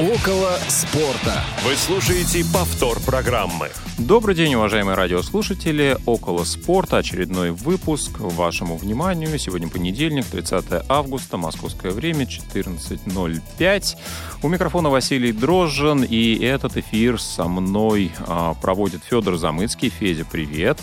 [0.00, 1.44] Около спорта.
[1.62, 3.68] Вы слушаете повтор программы.
[3.98, 5.98] Добрый день, уважаемые радиослушатели.
[6.06, 6.96] Около спорта.
[6.96, 9.38] Очередной выпуск вашему вниманию.
[9.38, 13.96] Сегодня понедельник, 30 августа, московское время, 14.05.
[14.42, 16.02] У микрофона Василий Дрожжин.
[16.02, 19.90] И этот эфир со мной а, проводит Федор Замыцкий.
[19.90, 20.78] Федя, привет.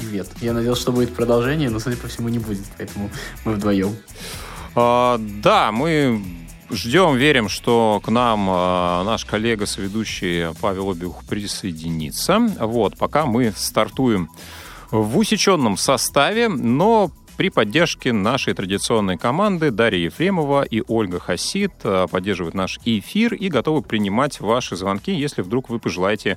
[0.00, 0.26] Привет.
[0.40, 3.08] Я надеялся, что будет продолжение, но, судя по всему, не будет, поэтому
[3.44, 3.94] мы вдвоем.
[4.74, 6.20] А, да, мы
[6.72, 12.38] Ждем, верим, что к нам э, наш коллега, соведущий Павел Обиух присоединится.
[12.60, 14.30] Вот, пока мы стартуем
[14.92, 22.06] в усеченном составе, но при поддержке нашей традиционной команды Дарья Ефремова и Ольга Хасид э,
[22.10, 26.36] поддерживают наш эфир и готовы принимать ваши звонки, если вдруг вы пожелаете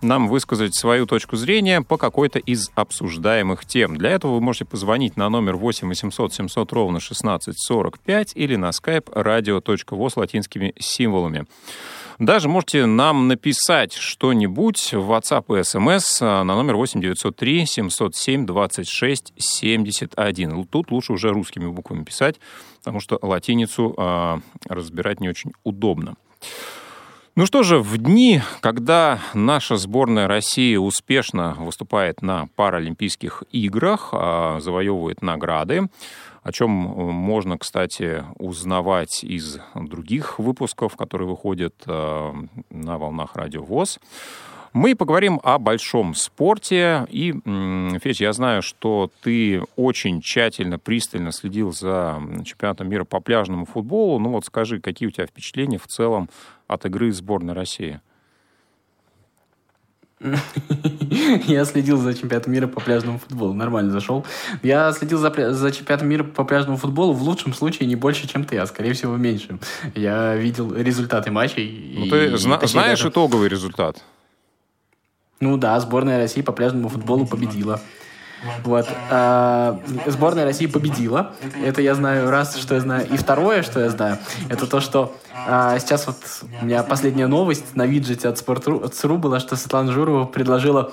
[0.00, 3.96] нам высказать свою точку зрения по какой-то из обсуждаемых тем.
[3.96, 8.68] Для этого вы можете позвонить на номер 8 800 700 ровно 16 45 или на
[8.68, 11.46] skype radio.voz латинскими символами.
[12.18, 18.46] Даже можете нам написать что-нибудь в WhatsApp и SMS а, на номер 8 903 707
[18.46, 20.64] 26 71.
[20.66, 22.36] Тут лучше уже русскими буквами писать,
[22.78, 24.38] потому что латиницу э,
[24.68, 26.14] разбирать не очень удобно.
[27.36, 34.60] Ну что же, в дни, когда наша сборная России успешно выступает на Паралимпийских играх, э,
[34.60, 35.88] завоевывает награды,
[36.44, 42.32] о чем э, можно, кстати, узнавать из других выпусков, которые выходят э,
[42.70, 43.98] на волнах Радио ВОЗ.
[44.74, 47.06] Мы поговорим о большом спорте.
[47.08, 47.32] И,
[48.02, 54.18] Федь, я знаю, что ты очень тщательно, пристально следил за чемпионатом мира по пляжному футболу.
[54.18, 56.28] Ну вот скажи, какие у тебя впечатления в целом
[56.66, 58.00] от игры сборной России?
[61.46, 63.52] Я следил за чемпионатом мира по пляжному футболу.
[63.52, 64.24] Нормально зашел.
[64.62, 68.44] Я следил за, за чемпионатом мира по пляжному футболу в лучшем случае не больше, чем
[68.44, 69.58] ты, а скорее всего меньше.
[69.94, 71.94] Я видел результаты матчей.
[71.98, 73.10] Ну, ты зна- знаешь даже...
[73.10, 74.02] итоговый результат?
[75.40, 77.80] Ну да, сборная России по пляжному футболу победила.
[78.62, 78.86] Вот.
[79.10, 81.32] А, сборная России победила.
[81.64, 83.06] Это я знаю раз, что я знаю.
[83.10, 84.18] И второе, что я знаю,
[84.48, 85.16] это то, что
[85.46, 86.16] а, сейчас вот
[86.60, 90.92] у меня последняя новость на виджете от Спорт.ру была, что Светлана Журова предложила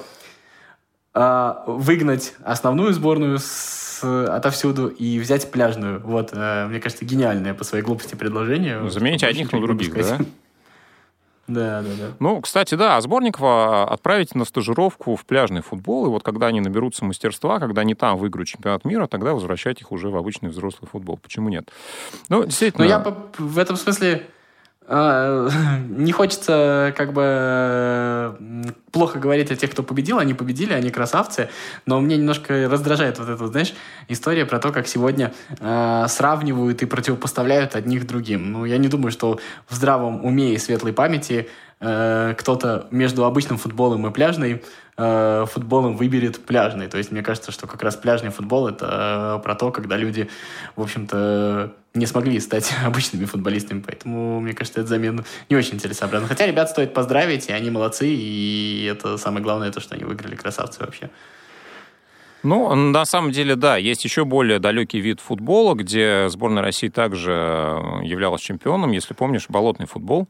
[1.14, 6.00] а, выгнать основную сборную с, отовсюду и взять пляжную.
[6.02, 8.80] Вот, а, мне кажется, гениальное по своей глупости предложение.
[8.80, 10.20] Ну, заменить одних на других, да?
[11.54, 12.12] Да, да, да.
[12.20, 17.06] Ну, кстати, да, Сборникова отправить на стажировку в пляжный футбол, и вот когда они наберутся
[17.06, 21.18] мастерства, когда они там выиграют чемпионат мира, тогда возвращать их уже в обычный взрослый футбол.
[21.18, 21.70] Почему нет?
[22.30, 22.86] Ну, действительно...
[22.86, 23.00] Ну, я
[23.38, 24.28] в этом смысле
[24.92, 28.36] не хочется как бы
[28.92, 30.20] плохо говорить о тех, кто победил.
[30.20, 31.50] Они победили, они красавцы.
[31.86, 33.74] Но мне немножко раздражает вот эта, знаешь,
[34.08, 38.52] история про то, как сегодня э, сравнивают и противопоставляют одних другим.
[38.52, 41.48] Ну, я не думаю, что в здравом уме и светлой памяти
[41.82, 44.64] э, кто-то между обычным футболом и пляжной
[44.98, 46.88] э, футболом выберет пляжный.
[46.88, 50.30] То есть мне кажется, что как раз пляжный футбол это э, про то, когда люди,
[50.76, 53.84] в общем-то, не смогли стать обычными футболистами.
[53.86, 56.28] Поэтому, мне кажется, эта замена не очень целесообразна.
[56.28, 60.36] Хотя ребят стоит поздравить, и они молодцы, и это самое главное, то, что они выиграли
[60.36, 61.10] красавцы вообще.
[62.44, 67.32] Ну, на самом деле, да, есть еще более далекий вид футбола, где сборная России также
[68.04, 68.92] являлась чемпионом.
[68.92, 70.28] Если помнишь, болотный футбол.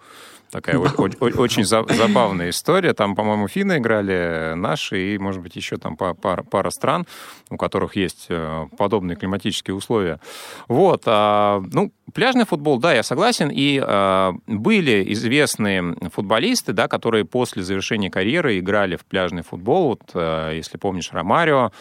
[0.51, 2.93] Такая очень забавная история.
[2.93, 7.07] Там, по-моему, финны играли наши, и, может быть, еще там пара стран,
[7.49, 10.19] у которых есть э, подобные климатические условия.
[10.67, 11.03] Вот.
[11.05, 13.49] А, ну, пляжный футбол, да, я согласен.
[13.51, 19.87] И а, были известные футболисты, да, которые после завершения карьеры играли в пляжный футбол.
[19.87, 21.71] Вот, а, если помнишь, Ромарио,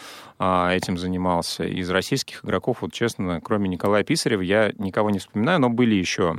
[0.41, 1.63] этим занимался.
[1.65, 6.35] Из российских игроков, вот честно, кроме Николая Писарева, я никого не вспоминаю, но были еще...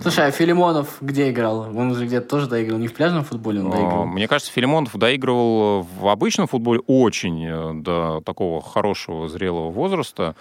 [0.00, 1.70] Слушай, а Филимонов где играл?
[1.76, 4.06] Он же где-то тоже доиграл, не в пляжном футболе он доиграл?
[4.06, 10.34] Мне кажется, Филимонов доигрывал в обычном футболе очень э, до такого хорошего, зрелого возраста.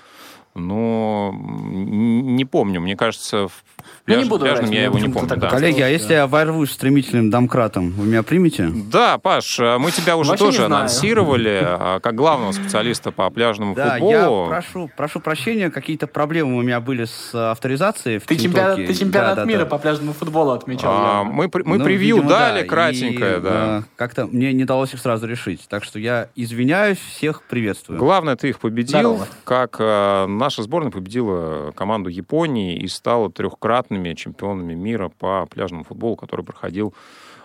[0.53, 2.81] Но не помню.
[2.81, 3.63] Мне кажется, в
[4.03, 5.37] пляж, ну, не буду пляжном я его не помню.
[5.37, 5.49] Да.
[5.49, 8.69] Коллеги, а если я ворвусь стремительным домкратом, вы меня примете?
[8.69, 13.75] Да, Паш, а мы тебя уже Вообще тоже анонсировали а, как главного специалиста по пляжному
[13.75, 14.43] да, футболу.
[14.43, 18.93] я прошу, прошу прощения, какие-то проблемы у меня были с авторизацией в Ты чемпионат, ты
[18.93, 19.65] чемпионат да, мира да.
[19.65, 20.91] по пляжному футболу отмечал.
[20.93, 23.83] А, мы мы ну, превью видимо, дали, да, кратенькое, и, да.
[23.95, 25.65] Как-то мне не удалось их сразу решить.
[25.69, 27.97] Так что я извиняюсь, всех приветствую.
[27.97, 29.27] Главное, ты их победил, Здорово.
[29.45, 36.15] как а, наша сборная победила команду Японии и стала трехкратными чемпионами мира по пляжному футболу,
[36.15, 36.95] который проходил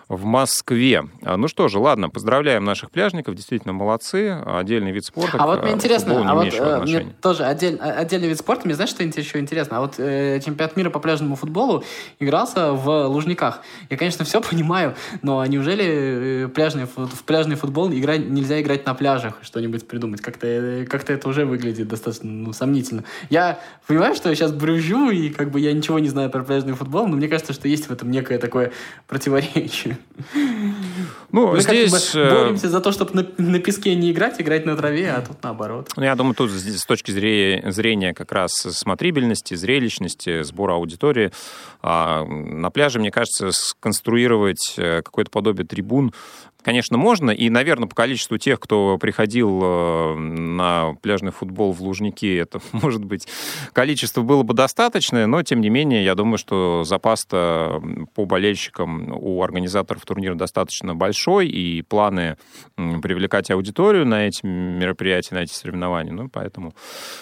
[0.09, 1.03] в Москве.
[1.23, 5.37] А, ну что же, ладно, поздравляем наших пляжников, действительно молодцы, отдельный вид спорта.
[5.37, 8.89] А вот мне интересно, а вот э, мне тоже отдель, отдельный вид спорта, мне знаешь,
[8.89, 9.77] что еще интересно?
[9.77, 11.83] А вот э, чемпионат мира по пляжному футболу
[12.19, 13.61] игрался в Лужниках.
[13.89, 18.93] Я, конечно, все понимаю, но неужели э, пляжный, в пляжный футбол игра, нельзя играть на
[18.93, 20.21] пляжах, что-нибудь придумать?
[20.21, 23.03] Как-то э, как это уже выглядит достаточно ну, сомнительно.
[23.29, 26.73] Я понимаю, что я сейчас брюзжу, и как бы я ничего не знаю про пляжный
[26.73, 28.71] футбол, но мне кажется, что есть в этом некое такое
[29.07, 29.96] противоречие.
[31.31, 31.91] Ну, Мы здесь...
[31.91, 35.11] Как бы э, боремся за то, чтобы на, на песке не играть, играть на траве,
[35.11, 35.89] а тут наоборот.
[35.97, 41.31] Ну, я думаю, тут с точки зрения, зрения как раз смотрибельности, зрелищности, сбора аудитории,
[41.81, 46.13] а, на пляже, мне кажется, сконструировать э, какое-то подобие трибун
[46.67, 47.31] конечно, можно.
[47.31, 53.05] И, наверное, по количеству тех, кто приходил э, на пляжный футбол в Лужники, это, может
[53.05, 53.25] быть,
[53.71, 57.81] количество было бы достаточное, но, тем не менее, я думаю, что запас-то
[58.13, 62.35] по болельщикам у организаторов турнира достаточно большой, и планы
[62.75, 66.73] привлекать аудиторию на эти мероприятия, на эти соревнования, ну, поэтому,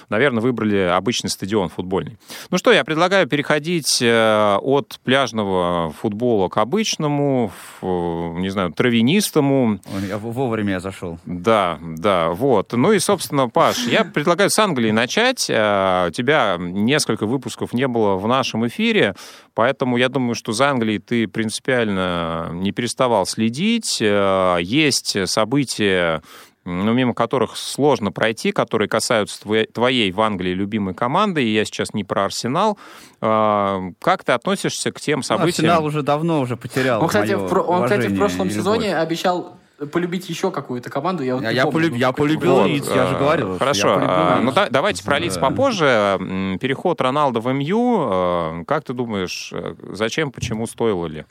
[0.09, 2.17] наверное, выбрали обычный стадион футбольный.
[2.49, 7.51] Ну что, я предлагаю переходить э, от пляжного футбола к обычному,
[7.83, 9.79] не знаю, травянисту, чистому.
[10.07, 11.19] Я вовремя я зашел.
[11.25, 12.73] Да, да, вот.
[12.73, 15.49] Ну и, собственно, Паш, я предлагаю с Англии начать.
[15.49, 19.15] Э, у тебя несколько выпусков не было в нашем эфире,
[19.53, 23.97] поэтому я думаю, что за Англией ты принципиально не переставал следить.
[24.01, 26.21] Э, есть события
[26.65, 31.63] ну, мимо которых сложно пройти, которые касаются твоей, твоей в Англии любимой команды, и я
[31.63, 32.77] сейчас не про Арсенал.
[33.21, 35.69] Э, как ты относишься к тем событиям?
[35.69, 39.57] Арсенал уже давно уже потерял Он, кстати, в, он, кстати, в прошлом сезоне обещал
[39.91, 41.23] полюбить еще какую-то команду.
[41.23, 43.57] Я, вот я, я, полюб, я полюбил вот, Лиц, я же говорил.
[43.59, 43.97] Хорошо.
[44.01, 46.17] А, ну, да, давайте про Лиц попозже.
[46.61, 48.65] Переход Роналда в МЮ.
[48.65, 49.53] Как ты думаешь,
[49.91, 51.25] зачем, почему, стоило ли?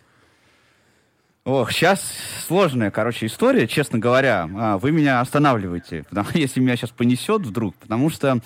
[1.45, 2.03] Ох, сейчас
[2.47, 4.49] сложная, короче, история, честно говоря.
[4.57, 8.41] А, вы меня останавливаете, потому, если меня сейчас понесет вдруг, потому что,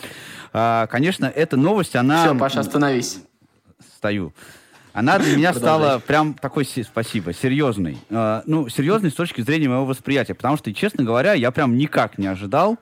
[0.53, 2.25] а, конечно, эта новость, она...
[2.25, 3.21] Все, Паша, остановись.
[3.97, 4.33] Стою.
[4.93, 7.99] Она для меня стала прям такой, спасибо, серьезной.
[8.11, 12.19] А, ну, серьезной с точки зрения моего восприятия, потому что, честно говоря, я прям никак
[12.19, 12.79] не ожидал,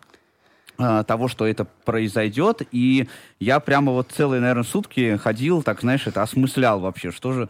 [0.76, 3.08] того, что это произойдет, и
[3.40, 7.48] я прямо вот целые, наверное, сутки ходил, так, знаешь, это осмыслял вообще, что же,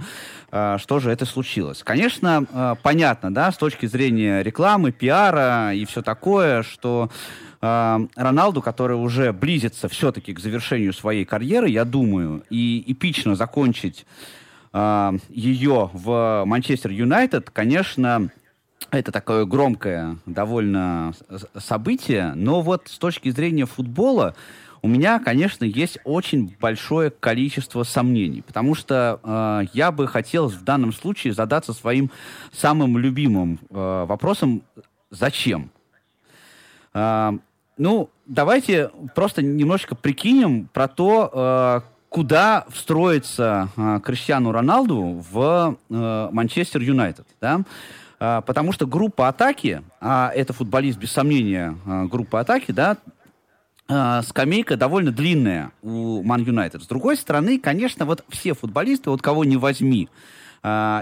[0.78, 1.82] что же это случилось.
[1.82, 7.10] Конечно, понятно, да, с точки зрения рекламы, пиара и все такое, что
[7.60, 14.06] Роналду, который уже близится все-таки к завершению своей карьеры, я думаю, и эпично закончить
[14.72, 18.30] ее в Манчестер Юнайтед, конечно,
[18.90, 21.12] это такое громкое довольно
[21.58, 24.34] событие, но вот с точки зрения футбола
[24.82, 30.62] у меня, конечно, есть очень большое количество сомнений, потому что э, я бы хотел в
[30.62, 32.10] данном случае задаться своим
[32.52, 34.62] самым любимым э, вопросом
[35.10, 35.70] «Зачем?».
[36.94, 37.32] Э,
[37.78, 46.28] ну, давайте просто немножечко прикинем про то, э, куда встроится э, Криштиану Роналду в э,
[46.30, 47.26] Манчестер Юнайтед.
[47.40, 47.62] Да?
[48.18, 52.96] А, потому что группа атаки, а это футболист без сомнения а, группа атаки, да,
[53.88, 56.82] а, скамейка довольно длинная у Ман Юнайтед.
[56.82, 60.08] С другой стороны, конечно, вот все футболисты, вот кого не возьми,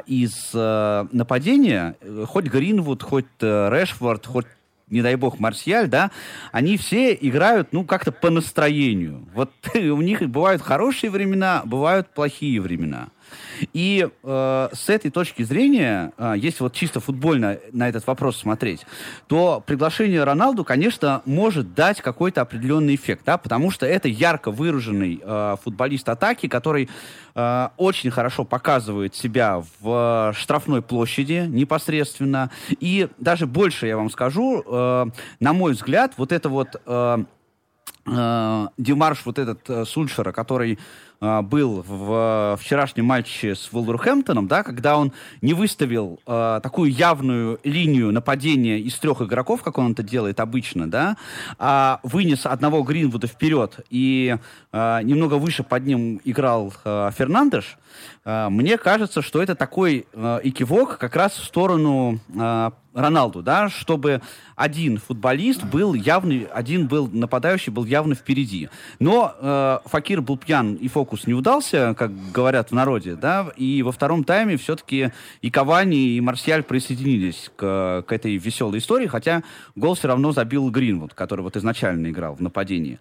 [0.07, 1.97] из нападения,
[2.27, 4.47] хоть Гринвуд, хоть э, Решфорд, хоть
[4.91, 6.11] не дай бог, Марсиаль, да,
[6.53, 9.27] они все играют, ну, как-то по настроению.
[9.35, 13.09] Вот у них бывают хорошие времена, бывают плохие времена.
[13.73, 18.87] И э, с этой точки зрения, э, если вот чисто футбольно на этот вопрос смотреть,
[19.27, 25.21] то приглашение Роналду, конечно, может дать какой-то определенный эффект, да, потому что это ярко выраженный
[25.23, 26.89] э, футболист атаки, который
[27.35, 32.51] э, очень хорошо показывает себя в штрафной площади непосредственно.
[32.81, 35.07] И даже больше я вам скажу, э,
[35.41, 37.25] на мой взгляд, вот это вот э,
[38.07, 40.79] э, Демарш вот этот э, Сульшера, который
[41.21, 47.61] э, был в вчерашнем матче с Вулверхэмптоном, да, когда он не выставил э, такую явную
[47.65, 51.17] линию нападения из трех игроков, как он это делает обычно, да,
[51.59, 54.37] а вынес одного Гринвуда вперед и
[54.73, 57.79] э, немного выше под ним играл э, Фернандеш,
[58.25, 63.69] э, мне кажется, что это такой э, экивок как раз в сторону э, Роналду, да,
[63.69, 64.23] чтобы
[64.55, 68.69] один футболист был явный, один был нападающий, был явно впереди.
[69.01, 73.49] Но э, Факир был пьян и фокус фокус не удался, как говорят в народе, да,
[73.59, 79.07] и во втором тайме все-таки и Кавани, и Марсиаль присоединились к, к этой веселой истории,
[79.07, 79.43] хотя
[79.77, 82.99] гол все равно забил Гринвуд, который вот изначально играл в нападении.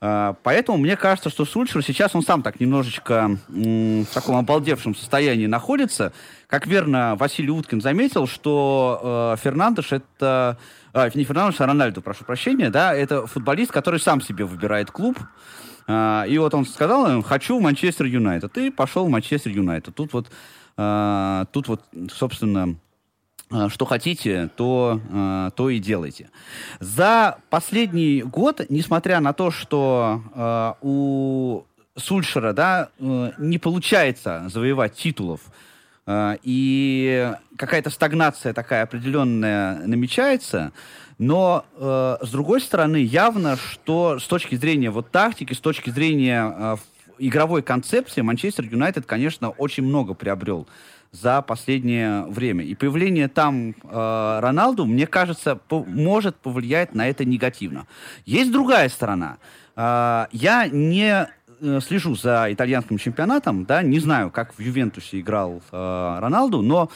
[0.00, 5.46] А, поэтому мне кажется, что Сульшер сейчас он сам так немножечко в таком обалдевшем состоянии
[5.46, 6.14] находится.
[6.46, 10.56] Как верно Василий Уткин заметил, что э, Фернандеш это...
[10.94, 15.18] Э, не Фернандеш, а Рональдо, прошу прощения, да, это футболист, который сам себе выбирает клуб.
[15.86, 18.56] Э, и вот он сказал, хочу Манчестер Юнайтед.
[18.58, 19.94] И пошел в Манчестер Юнайтед.
[19.94, 20.30] Тут вот,
[20.76, 22.76] э, тут вот, собственно,
[23.52, 26.30] Э, что хотите, то, э, то и делайте.
[26.80, 35.40] За последний год, несмотря на то, что э, у Сульшера да, не получается завоевать титулов,
[36.08, 40.72] и какая-то стагнация такая определенная намечается,
[41.22, 46.52] но, э, с другой стороны, явно, что с точки зрения вот тактики, с точки зрения
[46.52, 46.76] э,
[47.18, 50.66] игровой концепции, Манчестер Юнайтед, конечно, очень много приобрел
[51.12, 52.64] за последнее время.
[52.64, 57.86] И появление там э, Роналду, мне кажется, по может повлиять на это негативно.
[58.26, 59.38] Есть другая сторона.
[59.76, 61.28] Э, я не
[61.60, 66.90] э, слежу за итальянским чемпионатом, да, не знаю, как в Ювентусе играл э, Роналду, но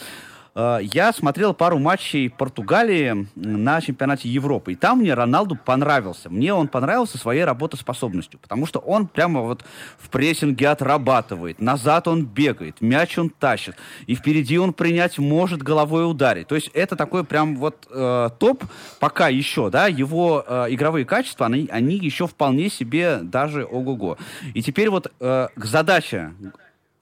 [0.57, 4.73] я смотрел пару матчей Португалии на чемпионате Европы.
[4.73, 6.31] И там мне Роналду понравился.
[6.31, 8.41] Мне он понравился своей работоспособностью.
[8.41, 9.65] Потому что он прямо вот
[9.99, 11.61] в прессинге отрабатывает.
[11.61, 12.81] Назад он бегает.
[12.81, 13.77] Мяч он тащит.
[14.07, 16.49] И впереди он принять может головой ударить.
[16.49, 18.65] То есть это такой прям вот э, топ
[18.99, 24.17] пока еще, да, его э, игровые качества, они, они еще вполне себе даже ого-го.
[24.55, 26.33] И теперь вот э, задача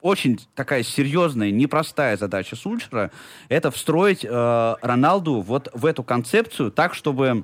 [0.05, 3.09] очень такая серьезная, непростая задача Сульшера,
[3.49, 7.43] это встроить э, Роналду вот в эту концепцию так, чтобы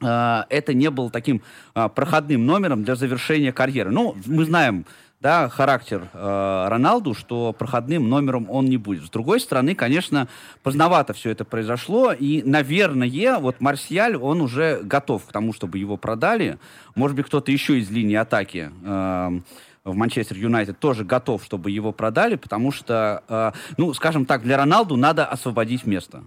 [0.00, 1.42] э, это не был таким
[1.74, 3.90] э, проходным номером для завершения карьеры.
[3.90, 4.86] Ну, мы знаем,
[5.20, 9.06] да, характер э, Роналду, что проходным номером он не будет.
[9.06, 10.28] С другой стороны, конечно,
[10.62, 15.96] поздновато все это произошло, и, наверное, вот Марсиаль, он уже готов к тому, чтобы его
[15.96, 16.58] продали.
[16.94, 19.40] Может быть, кто-то еще из линии атаки э,
[19.84, 24.56] в Манчестер Юнайтед тоже готов, чтобы его продали, потому что, э, ну, скажем так, для
[24.56, 26.22] Роналду надо освободить место.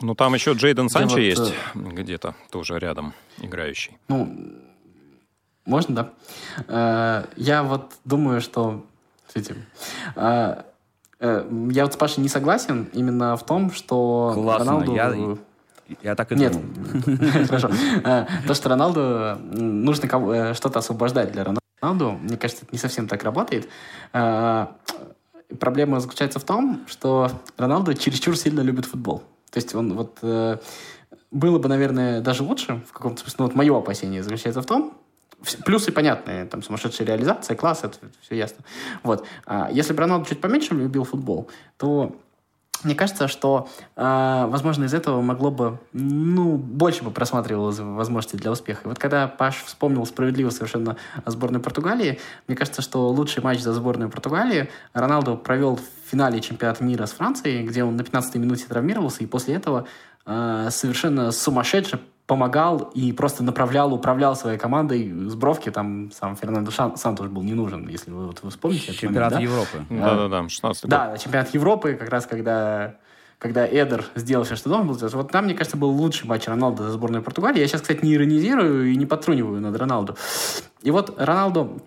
[0.00, 1.78] Ну, там еще Джейден Санчо вот, есть э...
[1.78, 3.96] где-то тоже рядом играющий.
[4.08, 4.36] Ну,
[5.64, 6.10] можно, да?
[6.68, 8.84] Э, я вот думаю, что...
[9.28, 9.64] Смотрите,
[10.16, 10.62] э,
[11.20, 14.94] э, я вот с Пашей не согласен именно в том, что Классно, Роналду...
[14.94, 15.36] Я...
[16.02, 16.56] Я так и Нет,
[17.48, 17.70] хорошо.
[18.04, 23.08] Э, то, что Роналду нужно что-то освобождать для Роналду, Роналду, мне кажется, это не совсем
[23.08, 23.68] так работает.
[24.12, 24.76] А,
[25.58, 29.24] проблема заключается в том, что Роналду чересчур сильно любит футбол.
[29.50, 30.18] То есть он вот...
[30.22, 30.58] Э,
[31.32, 34.96] было бы, наверное, даже лучше, в каком-то смысле, ну, вот мое опасение заключается в том,
[35.64, 38.64] плюсы понятные, там сумасшедшая реализация, класс, это все ясно.
[39.02, 39.26] Вот.
[39.44, 42.14] А если бы Роналду чуть поменьше любил футбол, то
[42.84, 48.50] мне кажется, что, э, возможно, из этого могло бы, ну, больше бы просматривалось возможности для
[48.50, 48.82] успеха.
[48.84, 53.72] И вот когда Паш вспомнил справедливо совершенно сборную Португалии, мне кажется, что лучший матч за
[53.72, 58.64] сборную Португалии Роналду провел в финале чемпионата мира с Францией, где он на 15-й минуте
[58.68, 59.86] травмировался, и после этого
[60.26, 62.00] э, совершенно сумасшедше
[62.32, 65.70] помогал и просто направлял, управлял своей командой с бровки.
[65.70, 68.94] Там сам Фернандо Шан, сам тоже был не нужен, если вы, вот, вы вспомните.
[68.94, 69.54] Чемпионат момент, да?
[69.54, 69.86] Европы.
[69.90, 72.94] Да-да-да, 16 Да, чемпионат Европы, как раз когда
[73.36, 75.12] когда Эдер сделал все, что должен был сделать.
[75.12, 77.60] Вот там, мне кажется, был лучший матч Роналду за сборную Португалии.
[77.60, 80.16] Я сейчас, кстати, не иронизирую и не подтруниваю над Роналду.
[80.82, 81.82] И вот Роналду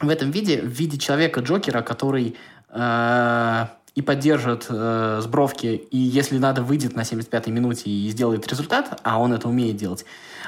[0.00, 2.36] в этом виде, в виде человека-джокера, который
[2.68, 3.66] э,
[3.98, 9.20] и поддержит э, сбровки, и если надо, выйдет на 75-й минуте и сделает результат, а
[9.20, 10.04] он это умеет делать,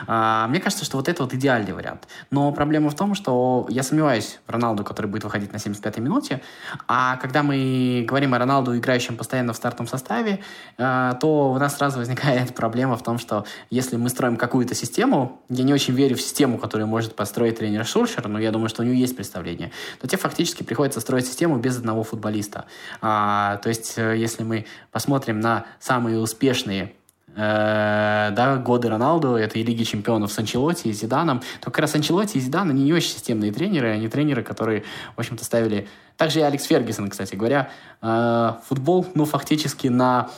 [0.06, 2.08] мне кажется, что вот это вот идеальный вариант.
[2.30, 6.40] Но проблема в том, что я сомневаюсь в Роналду, который будет выходить на 75-й минуте,
[6.86, 10.40] а когда мы говорим о Роналду, играющем постоянно в стартовом составе,
[10.78, 15.42] а, то у нас сразу возникает проблема в том, что если мы строим какую-то систему,
[15.48, 18.82] я не очень верю в систему, которую может построить тренер Шуршер, но я думаю, что
[18.82, 22.64] у него есть представление, то тебе фактически приходится строить систему без одного футболиста.
[23.00, 26.94] А, то есть, э, если мы посмотрим на самые успешные
[27.36, 31.94] э, да, годы Роналду, это и Лиги Чемпионов с Анчелотти и Зиданом, то как раз
[31.94, 34.84] Анчелотти и Зидан, они не очень системные тренеры, они тренеры, которые,
[35.16, 35.88] в общем-то, ставили...
[36.16, 37.70] Также и Алекс Фергюсон, кстати говоря,
[38.02, 40.30] э, футбол, ну, фактически на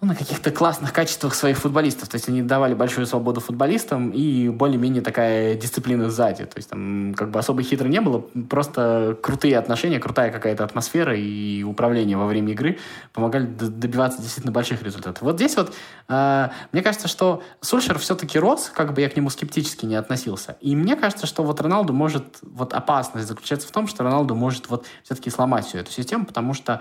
[0.00, 2.08] ну, на каких-то классных качествах своих футболистов.
[2.08, 6.46] То есть они давали большую свободу футболистам и более-менее такая дисциплина сзади.
[6.46, 11.14] То есть там как бы особо хитро не было, просто крутые отношения, крутая какая-то атмосфера
[11.14, 12.78] и управление во время игры
[13.12, 15.20] помогали добиваться действительно больших результатов.
[15.22, 15.74] Вот здесь вот
[16.08, 20.56] э, мне кажется, что Сульшер все-таки рос, как бы я к нему скептически не относился.
[20.62, 24.70] И мне кажется, что вот Роналду может, вот опасность заключается в том, что Роналду может
[24.70, 26.80] вот все-таки сломать всю эту систему, потому что,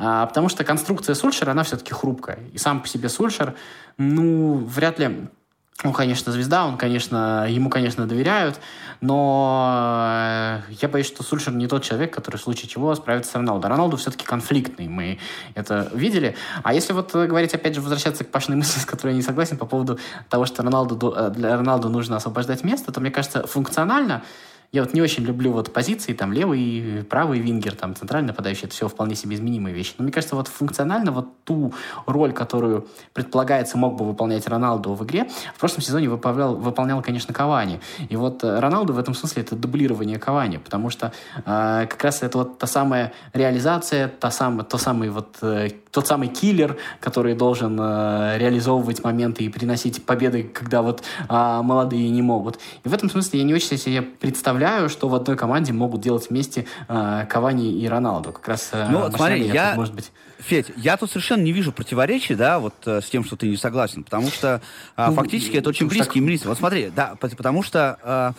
[0.00, 2.38] э, потому что конструкция Сульшера, она все-таки хрупкая.
[2.52, 3.54] И сам по себе Сульшер,
[3.98, 5.28] ну, вряд ли
[5.82, 8.60] он, конечно, звезда, он, конечно, ему, конечно, доверяют,
[9.00, 13.34] но э, я боюсь, что Сульшер не тот человек, который в случае чего справится с
[13.34, 13.66] Роналду.
[13.66, 15.18] Роналду все-таки конфликтный, мы
[15.54, 16.36] это видели.
[16.62, 19.56] А если вот говорить, опять же, возвращаться к Пашиной мысли, с которой я не согласен
[19.56, 24.22] по поводу того, что Роналду, э, для Роналду нужно освобождать место, то, мне кажется, функционально
[24.72, 28.74] я вот не очень люблю вот позиции, там, левый, правый вингер, там, центральный нападающий, это
[28.74, 29.94] все вполне себе изменимые вещи.
[29.98, 31.74] Но мне кажется, вот функционально вот ту
[32.06, 37.34] роль, которую, предполагается, мог бы выполнять Роналду в игре, в прошлом сезоне выполнял, выполнял конечно,
[37.34, 37.80] Кавани.
[38.08, 41.42] И вот э, Роналду в этом смысле это дублирование Кавани, потому что э,
[41.90, 46.28] как раз это вот та самая реализация, та самая, то самый вот, э, тот самый
[46.28, 52.60] киллер, который должен э, реализовывать моменты и приносить победы, когда вот э, молодые не могут.
[52.84, 56.02] И в этом смысле я не очень себе представляю представляю, что в одной команде могут
[56.02, 58.32] делать вместе э, Кавани и Роналду.
[58.32, 60.12] Как раз э, ну, смотри, я, может быть...
[60.38, 63.56] Федь, я тут совершенно не вижу противоречий, да, вот э, с тем, что ты не
[63.56, 64.60] согласен, потому что
[64.96, 66.46] э, ну, фактически это очень близкие так...
[66.46, 68.34] Вот смотри, да, потому что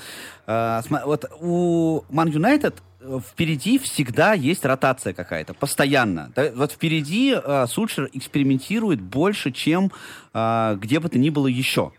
[0.47, 6.31] э, э, вот у Man United э, впереди всегда есть ротация какая-то, постоянно.
[6.35, 9.91] Да, вот впереди э, Сульшер экспериментирует больше, чем
[10.35, 11.91] э, где бы то ни было еще.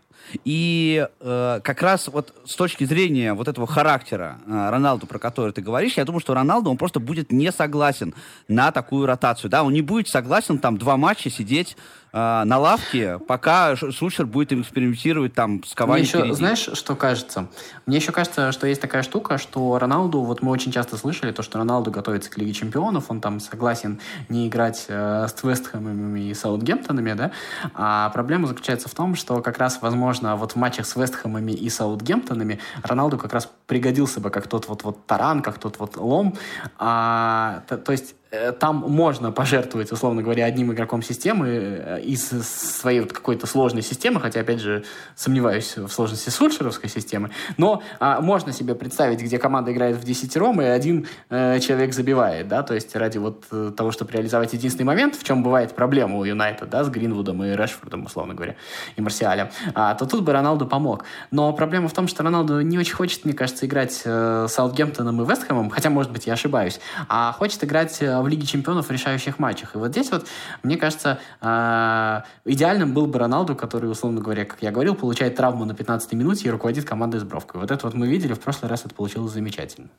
[0.45, 5.51] И э, как раз вот с точки зрения вот этого характера э, Роналду, про который
[5.51, 8.13] ты говоришь, я думаю, что Роналду, он просто будет не согласен
[8.47, 9.49] на такую ротацию.
[9.49, 11.77] Да, он не будет согласен там два матча сидеть
[12.13, 16.35] э, на лавке, пока Сульшер будет им экспериментировать там с Кавани Мне еще, впереди.
[16.35, 17.47] знаешь, что кажется?
[17.85, 21.41] Мне еще кажется, что есть такая штука, что Роналду, вот мы очень часто слышали то,
[21.43, 26.33] что Роналду готовится к Лиге Чемпионов, он там согласен не играть э, с Вестхэмами и
[26.33, 27.31] Саутгемптонами, да,
[27.73, 31.69] а проблема заключается в том, что как раз, возможно, вот в матчах с Вестхэмами и
[31.69, 36.35] Саутгемптонами Роналду как раз пригодился бы как тот вот, вот таран, как тот вот лом,
[36.77, 38.15] а, то, то есть
[38.59, 44.19] там можно пожертвовать, условно говоря, одним игроком системы э, из своей вот какой-то сложной системы,
[44.19, 44.83] хотя, опять же,
[45.15, 50.61] сомневаюсь в сложности сульшеровской системы, но а, можно себе представить, где команда играет в десятером,
[50.61, 54.85] и один э, человек забивает, да, то есть ради вот э, того, чтобы реализовать единственный
[54.85, 58.55] момент, в чем бывает проблема у Юнайтед, да, с Гринвудом и Решфордом, условно говоря,
[58.95, 61.05] и Марсиалем, а, то тут бы Роналду помог.
[61.29, 65.21] Но проблема в том, что Роналду не очень хочет, мне кажется, играть э, с Саутгемптоном
[65.21, 69.39] и Вестхэмом, хотя, может быть, я ошибаюсь, а хочет играть в Лиге Чемпионов в решающих
[69.39, 69.75] матчах.
[69.75, 70.27] И вот здесь вот,
[70.63, 75.65] мне кажется, э, идеальным был бы Роналду, который, условно говоря, как я говорил, получает травму
[75.65, 77.61] на 15 минуте и руководит командой с бровкой.
[77.61, 79.89] Вот это вот мы видели, в прошлый раз это получилось замечательно.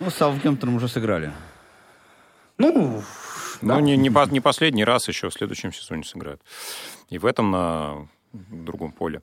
[0.00, 1.32] Ну, с Саутгемптоном уже сыграли.
[2.58, 3.02] Ну,
[3.62, 3.80] ну да.
[3.80, 6.40] не, не, по, не последний раз еще в следующем сезоне сыграют.
[7.08, 9.22] И в этом на другом поле.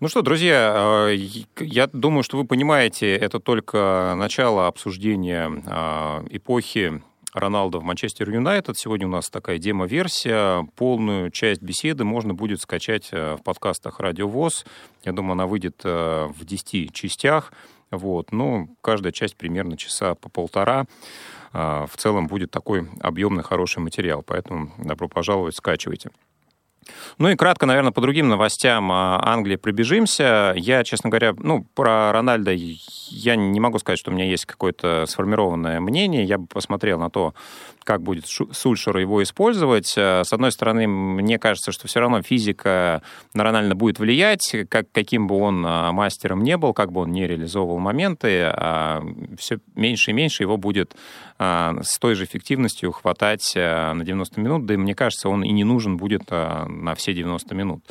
[0.00, 1.16] Ну что, друзья, э,
[1.60, 8.76] я думаю, что вы понимаете, это только начало обсуждения э, эпохи Роналдо в Манчестер Юнайтед.
[8.76, 10.66] Сегодня у нас такая демо-версия.
[10.76, 14.64] Полную часть беседы можно будет скачать э, в подкастах Радио ВОЗ.
[15.04, 17.52] Я думаю, она выйдет в 10 частях.
[17.90, 18.32] Вот.
[18.32, 20.86] Ну, каждая часть примерно часа по полтора.
[21.52, 24.22] В целом будет такой объемный, хороший материал.
[24.22, 26.10] Поэтому добро пожаловать, скачивайте.
[27.18, 30.54] Ну и кратко, наверное, по другим новостям а, Англии пробежимся.
[30.56, 35.04] Я, честно говоря, ну, про Рональда я не могу сказать, что у меня есть какое-то
[35.06, 36.24] сформированное мнение.
[36.24, 37.34] Я бы посмотрел на то,
[37.84, 39.94] как будет Сульшер его использовать.
[39.96, 43.02] Э, с одной стороны, мне кажется, что все равно физика
[43.34, 47.12] на Рональда будет влиять, как, каким бы он а, мастером не был, как бы он
[47.12, 49.02] не реализовывал моменты, а
[49.38, 50.94] все меньше и меньше его будет
[51.40, 55.50] с той же эффективностью хватать а, на 90 минут, да и мне кажется, он и
[55.50, 57.84] не нужен будет а, на все 90 минут.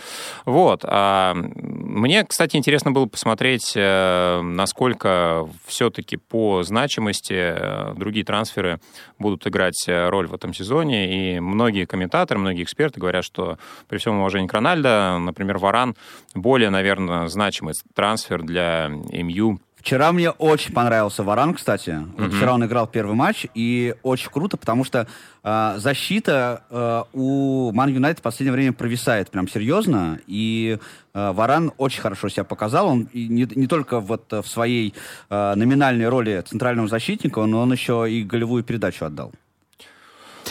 [0.45, 0.81] Вот.
[0.83, 8.79] А, мне, кстати, интересно было посмотреть, а, насколько все-таки по значимости а, другие трансферы
[9.17, 11.35] будут играть играть роль в этом сезоне.
[11.35, 13.57] И многие комментаторы, многие эксперты говорят, что
[13.87, 15.95] при всем уважении к Рональдо, например, Варан
[16.33, 21.91] более, наверное, значимый трансфер для МЮ Вчера мне очень понравился Варан, кстати.
[21.91, 22.13] Mm-hmm.
[22.17, 25.07] Вот вчера он играл первый матч, и очень круто, потому что
[25.43, 30.77] э, защита э, у Ман Юнайтед в последнее время провисает прям серьезно, и
[31.13, 32.87] э, Варан очень хорошо себя показал.
[32.87, 34.93] Он не, не только вот в своей
[35.29, 39.31] э, номинальной роли центрального защитника, но он еще и голевую передачу отдал.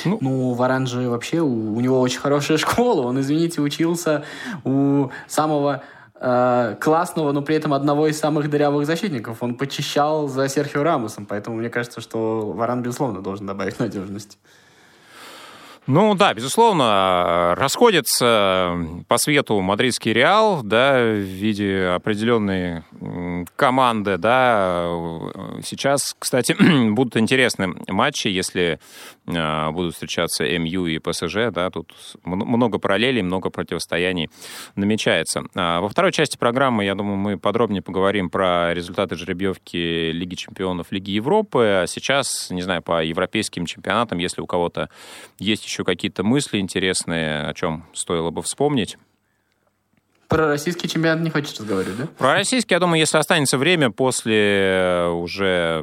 [0.04, 3.02] Ну, ну Варан же вообще, у, у него очень хорошая школа.
[3.02, 4.24] Он, извините, учился
[4.64, 5.82] у самого
[6.20, 9.42] э, классного, но при этом одного из самых дырявых защитников.
[9.42, 14.38] Он почищал за Серхио Рамосом, поэтому мне кажется, что Варан, безусловно, должен добавить надежности.
[15.88, 18.76] Ну да, безусловно, расходится
[19.08, 22.82] по свету мадридский Реал, да, в виде определенной
[23.56, 24.86] команды, да.
[25.64, 26.54] Сейчас, кстати,
[26.90, 28.80] будут интересны матчи, если
[29.28, 34.30] будут встречаться МЮ и ПСЖ, да, тут много параллелей, много противостояний
[34.74, 35.42] намечается.
[35.54, 40.92] А, во второй части программы, я думаю, мы подробнее поговорим про результаты жеребьевки Лиги чемпионов
[40.92, 41.82] Лиги Европы.
[41.82, 44.88] А сейчас, не знаю, по европейским чемпионатам, если у кого-то
[45.38, 48.96] есть еще какие-то мысли интересные, о чем стоило бы вспомнить,
[50.28, 52.06] про российский чемпионат не хочешь разговаривать, да?
[52.18, 55.82] Про российский, я думаю, если останется время после э, уже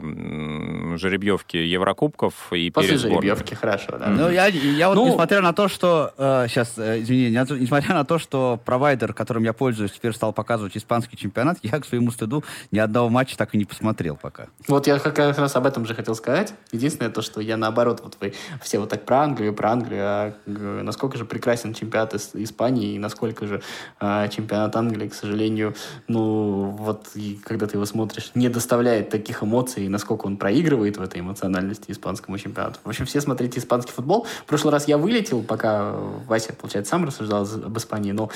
[0.98, 4.08] жеребьевки Еврокубков и После перед жеребьевки, хорошо, да.
[4.08, 6.14] Ну, я, я вот, ну, несмотря на то, что...
[6.18, 10.78] Э, сейчас, э, извини, несмотря на то, что провайдер, которым я пользуюсь, теперь стал показывать
[10.78, 14.48] испанский чемпионат, я, к своему стыду, ни одного матча так и не посмотрел пока.
[14.68, 16.54] Вот я как раз об этом же хотел сказать.
[16.72, 20.34] Единственное то, что я наоборот, вот вы все вот так про Англию, про Англию, а
[20.46, 23.64] насколько же прекрасен чемпионат Испании и насколько же
[24.00, 25.76] а, чемпионат Англии, к сожалению,
[26.08, 31.02] ну, вот и когда ты его смотришь, не доставляет таких эмоций, насколько он проигрывает в
[31.02, 32.80] этой эмоциональности испанскому чемпионату.
[32.84, 34.26] В общем, все смотрите испанский футбол.
[34.44, 35.94] В прошлый раз я вылетел, пока
[36.28, 38.30] Вася, получается, сам рассуждал об Испании, но,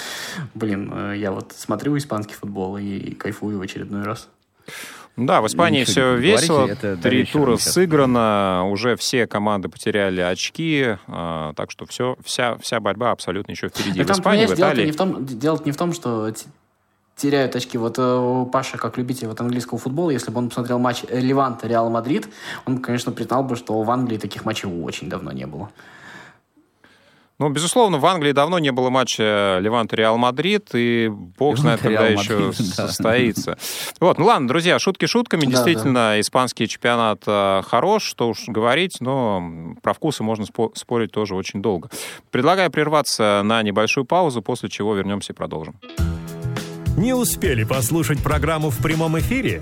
[0.54, 4.30] блин, э, я вот смотрю испанский футбол и, и кайфую в очередной раз.
[5.16, 6.70] Да, в Испании все весело,
[7.02, 13.12] три тура сыграно, уже все команды потеряли очки, а, так что все, вся, вся борьба
[13.12, 14.02] абсолютно еще впереди.
[14.02, 14.86] в Испании, в Италии...
[14.86, 16.32] Не в том, дело не в том, что
[17.20, 17.78] теряют очки.
[17.78, 21.90] Вот э, Паша, как любитель вот английского футбола, если бы он посмотрел матч Леванта Реал
[21.90, 22.30] Мадрид,
[22.66, 25.70] он, конечно, признал бы, что в Англии таких матчей очень давно не было.
[27.40, 32.52] Ну, безусловно, в Англии давно не было матча Левант-Реал Мадрид, и бог знает, когда еще
[32.54, 33.58] состоится.
[34.02, 35.46] Вот, ну ладно, друзья, шутки шутками.
[35.46, 41.62] Действительно, испанский чемпионат э, хорош, что уж говорить, но про вкусы можно спорить тоже очень
[41.62, 41.90] долго.
[42.30, 45.76] Предлагаю прерваться на небольшую паузу, после чего вернемся и продолжим.
[46.98, 49.62] Не успели послушать программу в прямом эфире?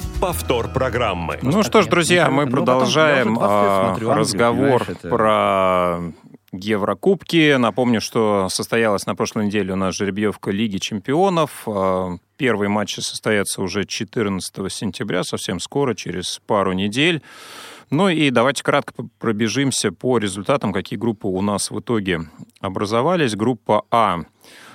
[0.21, 1.39] повтор программы.
[1.41, 5.99] Ну что ж, друзья, мы продолжаем а, разговор про
[6.51, 7.55] Еврокубки.
[7.57, 11.63] Напомню, что состоялась на прошлой неделе у нас жеребьевка Лиги чемпионов.
[11.65, 17.23] А, первые матчи состоятся уже 14 сентября, совсем скоро, через пару недель.
[17.89, 22.21] Ну и давайте кратко пробежимся по результатам, какие группы у нас в итоге
[22.59, 23.35] образовались.
[23.35, 24.19] Группа А.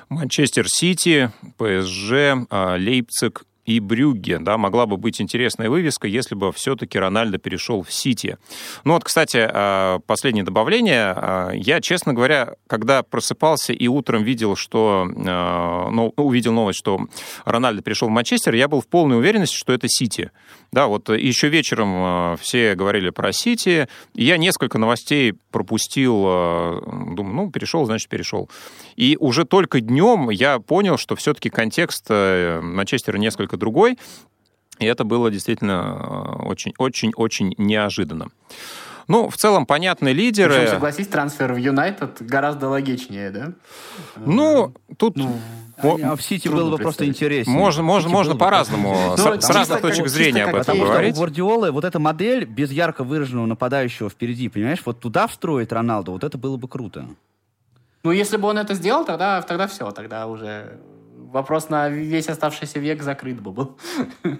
[0.08, 6.52] Манчестер Сити, ПСЖ, а, Лейпциг и Брюгге, да, могла бы быть интересная вывеска, если бы
[6.52, 8.38] все-таки Рональдо перешел в Сити.
[8.84, 11.12] Ну вот, кстати, а, последнее добавление.
[11.16, 17.00] А, я, честно говоря, когда просыпался и утром видел, что, а, ну, увидел новость, что
[17.44, 20.30] Рональдо перешел в Манчестер, я был в полной уверенности, что это Сити.
[20.72, 27.84] Да, вот еще вечером все говорили про Сити, я несколько новостей пропустил, думаю, ну, перешел,
[27.86, 28.50] значит, перешел.
[28.96, 33.98] И уже только днем я понял, что все-таки контекст э, Манчестера несколько другой,
[34.78, 38.28] и это было действительно очень-очень-очень э, неожиданно.
[39.08, 40.54] Ну, в целом, понятные лидеры.
[40.54, 43.52] Причем, согласись, трансфер в Юнайтед гораздо логичнее, да?
[44.16, 45.16] Ну, тут...
[45.16, 45.38] Ну,
[45.82, 47.56] а в Сити было бы просто интереснее.
[47.56, 51.14] Можно, можно, можно по-разному, с, с разных точек зрения об этом говорить.
[51.14, 56.12] У Гвардиолы вот эта модель без ярко выраженного нападающего впереди, понимаешь, вот туда встроить Роналду,
[56.12, 57.06] вот это было бы круто.
[58.04, 60.78] Ну, если бы он это сделал, тогда, тогда все, тогда уже
[61.16, 63.78] вопрос на весь оставшийся век закрыт бы был.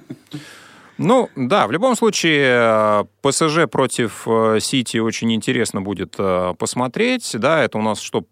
[0.98, 7.34] Ну, да, в любом случае, э, ПСЖ против э, Сити очень интересно будет э, посмотреть.
[7.38, 8.24] Да, это у нас что,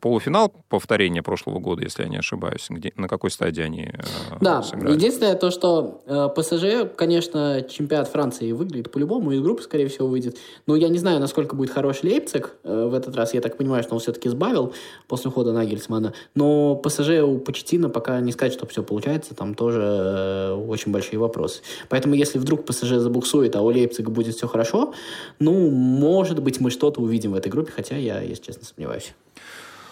[0.00, 2.66] полуфинал повторения прошлого года, если я не ошибаюсь.
[2.68, 3.92] Где, на какой стадии они
[4.40, 4.94] Да, сыграли?
[4.94, 10.38] единственное то, что ПСЖ, конечно, чемпионат Франции выглядит по-любому, из группы, скорее всего, выйдет.
[10.66, 13.34] Но я не знаю, насколько будет хорош Лейпциг в этот раз.
[13.34, 14.74] Я так понимаю, что он все-таки сбавил
[15.06, 16.14] после ухода Нагельсмана.
[16.34, 19.34] Но ПСЖ у Почетина пока не сказать, что все получается.
[19.34, 21.62] Там тоже очень большие вопросы.
[21.88, 24.94] Поэтому Поэтому, если вдруг ПСЖ забуксует, а у Лейпцига будет все хорошо,
[25.38, 29.12] ну, может быть, мы что-то увидим в этой группе, хотя я, если честно, сомневаюсь.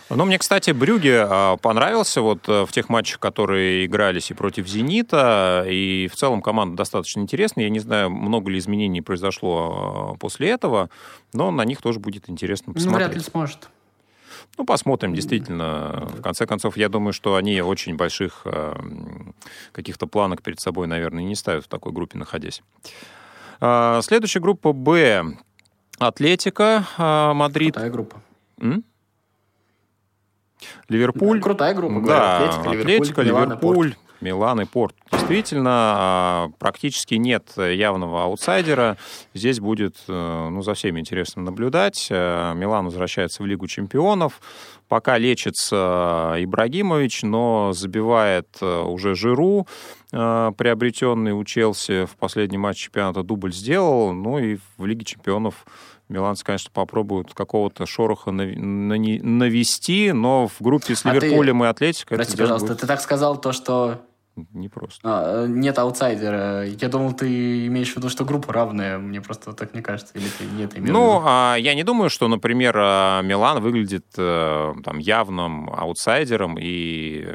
[0.09, 4.69] Ну, мне, кстати, Брюге а, понравился вот э, в тех матчах, которые игрались и против
[4.69, 7.65] «Зенита», и в целом команда достаточно интересная.
[7.65, 10.89] Я не знаю, много ли изменений произошло а, после этого,
[11.35, 13.01] но на них тоже будет интересно посмотреть.
[13.01, 13.69] Ну, вряд ли сможет.
[14.59, 16.09] Ну, посмотрим, действительно.
[16.17, 18.75] В конце концов, я думаю, что они очень больших э,
[19.73, 22.63] каких-то планок перед собой, наверное, не ставят в такой группе, находясь.
[23.61, 25.37] Э, следующая группа «Б».
[25.99, 26.85] Атлетико
[27.35, 27.75] Мадрид.
[27.75, 28.23] Крутая группа.
[28.61, 28.85] М?
[30.89, 31.39] Ливерпуль.
[31.39, 32.01] Да, крутая группа.
[32.07, 34.95] Да, Атлетико, Атлетико, Ливерпуль, Милан и Порту.
[35.13, 38.97] Действительно, а, практически нет явного аутсайдера.
[39.35, 42.09] Здесь будет э, ну, за всеми интересно наблюдать.
[42.11, 44.41] Э, Милан возвращается в Лигу чемпионов.
[44.89, 49.67] Пока лечится Ибрагимович, но забивает э, уже Жиру,
[50.11, 54.13] приобретенный у Челси в последний матч чемпионата дубль сделал.
[54.13, 55.67] Ну и в Лиге чемпионов
[56.09, 61.85] Миланцы, конечно, попробуют какого-то шороха навести, но в группе с Ливерпулем а ты...
[61.85, 62.15] и Атлетико...
[62.15, 62.81] Прости, пожалуйста, будет...
[62.81, 64.01] ты так сказал то, что
[64.53, 65.01] не просто.
[65.03, 66.67] А, нет аутсайдера.
[66.67, 68.99] Я думал, ты имеешь в виду, что группа равная.
[68.99, 70.13] Мне просто так не кажется.
[70.15, 74.99] Или ты нет Ну, а, я не думаю, что, например, а, Милан выглядит а, там
[74.99, 76.59] явным аутсайдером.
[76.61, 77.27] И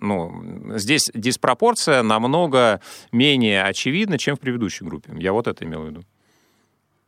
[0.00, 5.12] ну, здесь диспропорция намного менее очевидна, чем в предыдущей группе.
[5.16, 6.02] Я вот это имел в виду.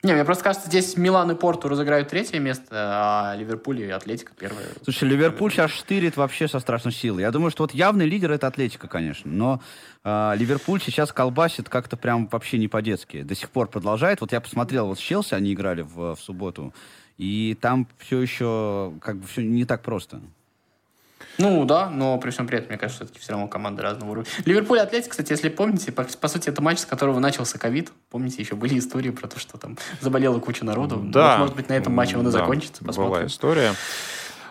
[0.02, 4.32] Не, мне просто кажется, здесь Милан и Порту разыграют третье место, а Ливерпуль и Атлетика
[4.36, 4.64] первое.
[4.82, 7.22] Слушай, Ливерпуль сейчас штырит вообще со страшной силой.
[7.22, 9.30] Я думаю, что вот явный лидер это Атлетика, конечно.
[9.30, 9.60] Но
[10.02, 13.22] э, Ливерпуль сейчас колбасит как-то прям вообще не по-детски.
[13.22, 14.20] До сих пор продолжает.
[14.20, 16.74] Вот я посмотрел, вот с Челси они играли в, в субботу.
[17.16, 20.20] И там все еще как бы все не так просто.
[21.38, 24.30] Ну да, но при всем при этом, мне кажется, все-таки все равно команды разного уровня.
[24.44, 27.92] Ливерпуль и Атлетик, кстати, если помните, по, по сути, это матч, с которого начался ковид.
[28.10, 31.00] Помните, еще были истории про то, что там заболела куча народу.
[31.02, 31.32] Да.
[31.32, 32.84] Вот, может быть, на этом матче он и да, закончится.
[32.84, 33.12] Посмотрим.
[33.12, 33.72] Была история.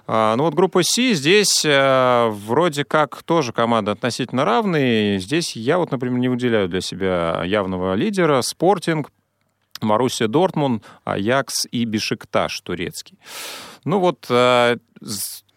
[0.07, 5.19] А, ну вот группа С, здесь э, вроде как тоже команды относительно равные.
[5.19, 8.41] Здесь я вот, например, не выделяю для себя явного лидера.
[8.41, 9.11] Спортинг,
[9.81, 13.19] Маруссия Дортмунд, Аякс и Бешикташ турецкий.
[13.85, 14.77] Ну вот э,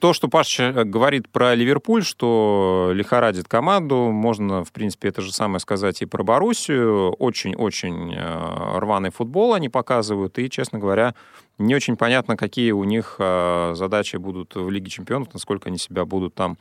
[0.05, 5.61] то, что Паша говорит про Ливерпуль, что лихорадит команду, можно, в принципе, это же самое
[5.61, 7.13] сказать и про Боруссию.
[7.13, 11.15] Очень-очень э, рваный футбол они показывают, и, честно говоря,
[11.57, 16.05] не очень понятно, какие у них э, задачи будут в Лиге чемпионов, насколько они себя
[16.05, 16.59] будут там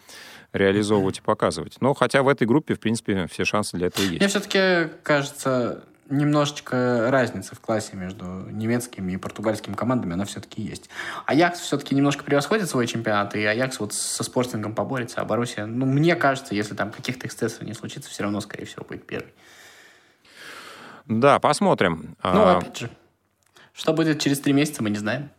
[0.54, 1.76] реализовывать и показывать.
[1.82, 4.20] Но хотя в этой группе, в принципе, все шансы для этого есть.
[4.20, 10.90] Мне все-таки кажется, немножечко разница в классе между немецкими и португальскими командами, она все-таки есть.
[11.26, 15.86] Аякс все-таки немножко превосходит свой чемпионат, и Аякс вот со спортингом поборется, а Боруссия, ну,
[15.86, 19.34] мне кажется, если там каких-то эксцессов не случится, все равно, скорее всего, будет первый.
[21.06, 22.16] Да, посмотрим.
[22.24, 22.58] Ну, а...
[22.58, 22.90] опять же,
[23.74, 25.30] что будет через три месяца, мы не знаем.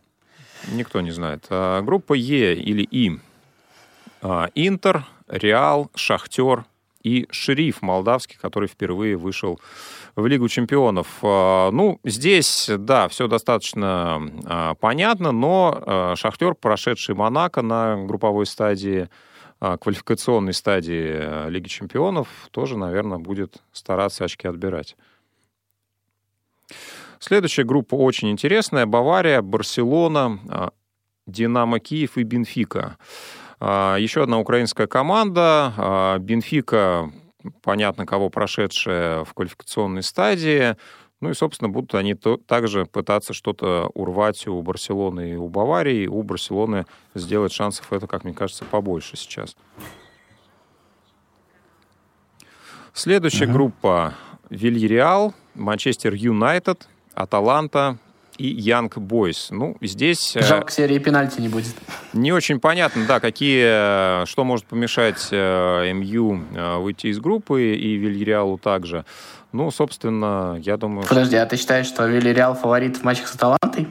[0.71, 1.45] Никто не знает.
[1.49, 3.19] А, группа Е или И.
[4.21, 6.65] А, Интер, Реал, Шахтер
[7.05, 9.59] и Шериф молдавский, который впервые вышел
[10.15, 11.07] в Лигу чемпионов.
[11.21, 18.47] А, ну, здесь, да, все достаточно а, понятно, но а, Шахтер, прошедший Монако на групповой
[18.47, 19.07] стадии,
[19.59, 24.97] квалификационной стадии Лиги чемпионов, тоже, наверное, будет стараться очки отбирать.
[27.19, 28.85] Следующая группа очень интересная.
[28.85, 30.71] Бавария, Барселона,
[31.25, 32.97] Динамо Киев и Бенфика.
[33.61, 36.17] Еще одна украинская команда.
[36.19, 37.11] Бенфика
[37.61, 40.75] понятно, кого прошедшие в квалификационной стадии.
[41.21, 46.07] Ну и, собственно, будут они то, также пытаться что-то урвать у Барселоны и у Баварии.
[46.07, 49.55] У Барселоны сделать шансов это, как мне кажется, побольше сейчас.
[52.93, 53.53] Следующая uh-huh.
[53.53, 54.13] группа
[54.49, 57.97] Вильяреал, Манчестер Юнайтед, Аталанта,
[58.37, 59.47] и Янг Бойс.
[59.51, 60.35] Ну, здесь...
[60.35, 61.73] Э, Жалко, серии пенальти не будет.
[62.13, 66.43] Не очень понятно, да, какие, э, что может помешать э, МЮ
[66.81, 69.05] выйти из группы и Вильяреалу также.
[69.51, 71.07] Ну, собственно, я думаю...
[71.07, 73.87] Подожди, а ты считаешь, что Вильяреал фаворит в матчах с Аталантой?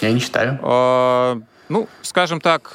[0.00, 0.58] Я не считаю.
[0.62, 2.72] А, ну, скажем так,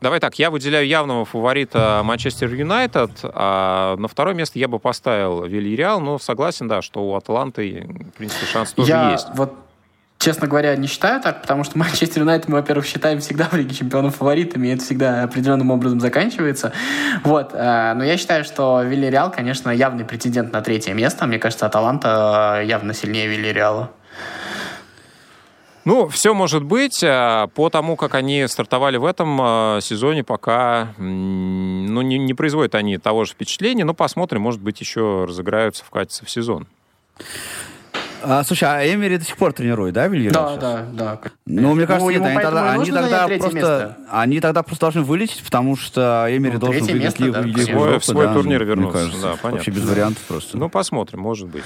[0.00, 5.44] давай так, я выделяю явного фаворита Манчестер Юнайтед, а на второе место я бы поставил
[5.44, 9.28] Вильяреал, но согласен, да, что у Атланты, в принципе, шанс тоже я есть.
[9.34, 9.54] Вот
[10.22, 13.74] Честно говоря, не считаю так, потому что Манчестер Юнайтед мы, во-первых, считаем всегда в Лиге
[13.74, 16.72] Чемпионов фаворитами, и это всегда определенным образом заканчивается.
[17.24, 17.50] Вот.
[17.54, 21.26] Э, но я считаю, что Вильяреал, конечно, явный претендент на третье место.
[21.26, 23.90] Мне кажется, Аталанта э, явно сильнее Вильяреала.
[25.84, 27.02] Ну, все может быть.
[27.02, 32.96] Э, по тому, как они стартовали в этом сезоне, пока ну, не, не производят они
[32.96, 33.84] того же впечатления.
[33.84, 36.68] Но посмотрим, может быть, еще разыграются, вкатятся в сезон.
[38.24, 40.56] А, слушай, а Эмери до сих пор тренирует, да, Вильяреал?
[40.58, 41.30] Да, да, да.
[41.46, 43.96] Ну, мне кажется, нет, они тогда, они тогда просто, место.
[44.10, 47.60] они тогда просто должны вылететь, потому что Эмери Ну, должен выиграть место, Лигу да, Лигу
[47.60, 49.20] свой- Европы, в свой да, турнир мне вернуться, кажется.
[49.22, 49.50] да, понятно.
[49.50, 50.56] Вообще без вариантов просто.
[50.56, 51.64] Ну, посмотрим, может быть.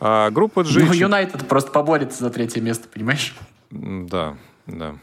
[0.00, 0.80] А, группа G...
[0.84, 3.34] Ну, Юнайтед просто поборется за третье место, понимаешь?
[3.70, 4.34] Да,
[4.66, 4.94] да.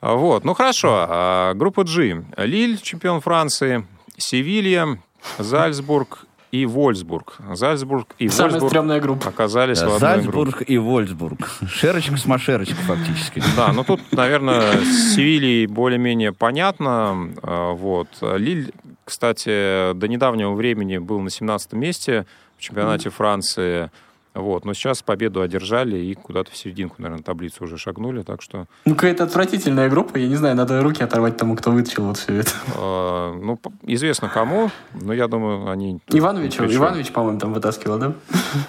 [0.00, 1.06] А, Вот, ну хорошо.
[1.08, 2.24] А, Группа G.
[2.36, 4.98] Лиль, чемпион Франции, Севилья,
[5.38, 7.38] Зальцбург и Вольсбург.
[7.54, 9.28] Зальцбург и Самая Вольсбург стрёмная группа.
[9.30, 10.50] оказались в Да, одной группе.
[10.50, 11.50] Зальцбург и Вольсбург.
[11.66, 13.42] Шерочка с машерочкой фактически.
[13.56, 17.30] Да, ну тут, наверное, с Севильей более-менее понятно.
[17.42, 18.08] А, Вот.
[18.20, 18.72] Лиль,
[19.04, 22.26] кстати, до недавнего времени был на 17 месте
[22.58, 23.90] в чемпионате Франции.
[24.34, 24.64] Вот.
[24.64, 28.22] Но сейчас победу одержали и куда-то в серединку, наверное, таблицу уже шагнули.
[28.22, 30.16] Так что, Ну, какая-то отвратительная группа.
[30.16, 32.50] Я не знаю, надо руки оторвать тому, кто вытащил вот все это.
[32.74, 36.00] э, ну, известно кому, но я думаю, они...
[36.08, 38.12] Иванович, Иванович, по-моему, там вытаскивал, да?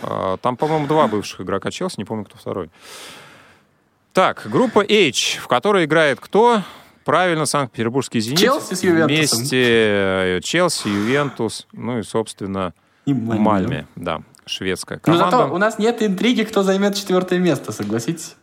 [0.02, 2.69] э, Там, по-моему, два бывших игрока Челси, не помню, кто второй.
[4.12, 6.62] Так, группа H, в которой играет кто?
[7.04, 8.39] Правильно, Санкт-Петербургский «Зенит».
[8.39, 9.08] Челси с Ювентусом.
[9.39, 12.73] Вместе э, Челси, Ювентус, ну и, собственно,
[13.06, 13.88] И Мальме.
[13.95, 15.38] Да, шведская Ну, команда.
[15.38, 18.36] зато у нас нет интриги, кто займет четвертое место, согласитесь?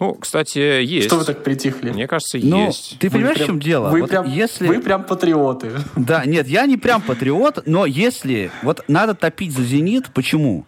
[0.00, 1.06] Ну, кстати, есть.
[1.06, 1.92] Что вы так притихли?
[1.92, 2.96] Мне кажется, Ну, есть.
[2.98, 3.88] ты понимаешь, прям- в чем дело?
[3.90, 4.66] Вы, Вот прям, если...
[4.66, 5.70] вы прям патриоты.
[5.94, 8.50] Да, нет, я не прям патриот, но если...
[8.62, 10.10] Вот надо топить за «Зенит».
[10.12, 10.66] Почему?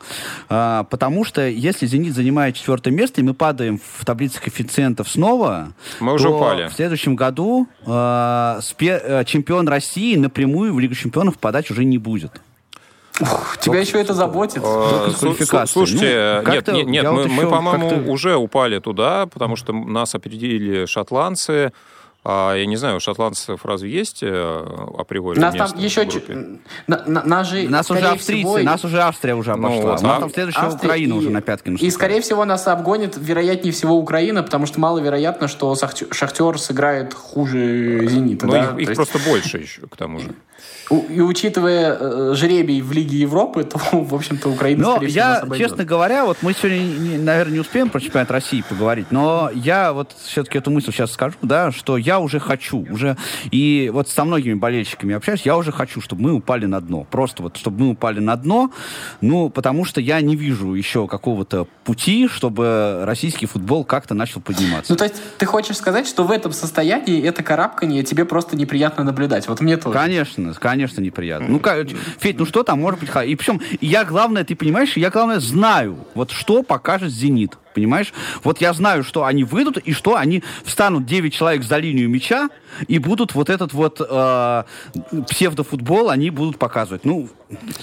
[0.49, 5.73] А, потому что если «Зенит» занимает четвертое место, и мы падаем в таблице коэффициентов снова,
[5.99, 6.69] Мы уже то упали.
[6.69, 11.99] в следующем году а, спе- э, чемпион России напрямую в Лигу чемпионов подать уже не
[11.99, 12.31] будет.
[13.61, 14.63] Тебя еще это заботит?
[14.63, 15.73] Квалификации.
[15.73, 21.73] Слушайте, Ну, нет, нет, нет, мы, по-моему, уже упали туда, потому что нас опередили шотландцы.
[22.29, 24.65] А, я не знаю, у шотландцев разве есть э,
[24.99, 26.05] априори Нас там еще...
[26.89, 29.93] на- на- Нас же, Нас уже австрийцы, всего, нас уже Австрия уже Ну обошла.
[29.93, 31.95] вот, У нас а- там следующая Австрия Украина и- уже на пятки И, наступает.
[31.95, 35.73] скорее всего, нас обгонит, вероятнее всего, Украина, потому что маловероятно, что
[36.11, 38.47] Шахтер сыграет хуже «Зенита».
[38.47, 38.65] Ну, да?
[38.65, 40.35] их, их есть просто больше еще, к тому же.
[41.11, 45.45] И учитывая э, жребий в Лиге Европы, то, в общем-то, Украина, Но скорее всего, нас
[45.51, 49.51] я, честно говоря, вот мы сегодня, не- наверное, не успеем про чемпионат России поговорить, но
[49.53, 53.17] я вот все-таки эту мысль сейчас скажу, да, что я уже хочу, уже,
[53.51, 57.07] и вот со многими болельщиками общаюсь, я уже хочу, чтобы мы упали на дно.
[57.11, 58.71] Просто вот, чтобы мы упали на дно,
[59.21, 64.93] ну, потому что я не вижу еще какого-то пути, чтобы российский футбол как-то начал подниматься.
[64.93, 69.05] Ну, то есть, ты хочешь сказать, что в этом состоянии это карабканье тебе просто неприятно
[69.05, 69.49] наблюдать?
[69.49, 69.99] Вот мне тоже.
[69.99, 71.49] Конечно, конечно, неприятно.
[71.49, 73.11] Ну, как, Федь, ну что там может быть?
[73.27, 77.57] И причем я, главное, ты понимаешь, я, главное, знаю, вот что покажет «Зенит».
[77.77, 78.15] Понимаешь?
[78.43, 82.49] Вот я знаю, что они выйдут, и что они встанут 9 человек за линию мяча,
[82.89, 84.63] и будут вот этот вот э,
[85.29, 87.05] псевдофутбол, они будут показывать.
[87.05, 87.29] Ну,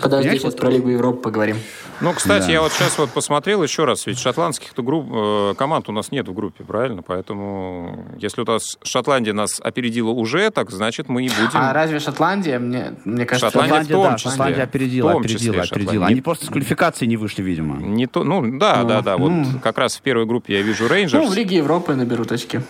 [0.02, 1.56] Подожди, понимаешь, сейчас вот- про Лигу Европы поговорим.
[2.02, 2.52] Ну, кстати, Да.
[2.52, 6.28] я вот сейчас вот посмотрел еще раз, ведь шотландских-то групп, э, команд у нас нет
[6.28, 7.02] в группе, правильно?
[7.02, 11.50] Поэтому, если у нас Шотландия нас опередила уже, так значит мы и будем...
[11.54, 12.60] А разве Шотландия?
[12.60, 14.32] Мне, мне кажется, Шотландия в том да, числе.
[14.32, 15.86] Шотландия опередила, В том числе опередила, Шотландия.
[15.86, 16.06] опередила.
[16.08, 17.78] Не- Они просто с квалификации не вышли, видимо.
[17.78, 19.16] Не то, ну да, да, да.
[19.18, 21.30] Вот как раз в первой группе я вижу ну, Рейнджерс.
[21.30, 22.62] в Лиге Европы наберут очки.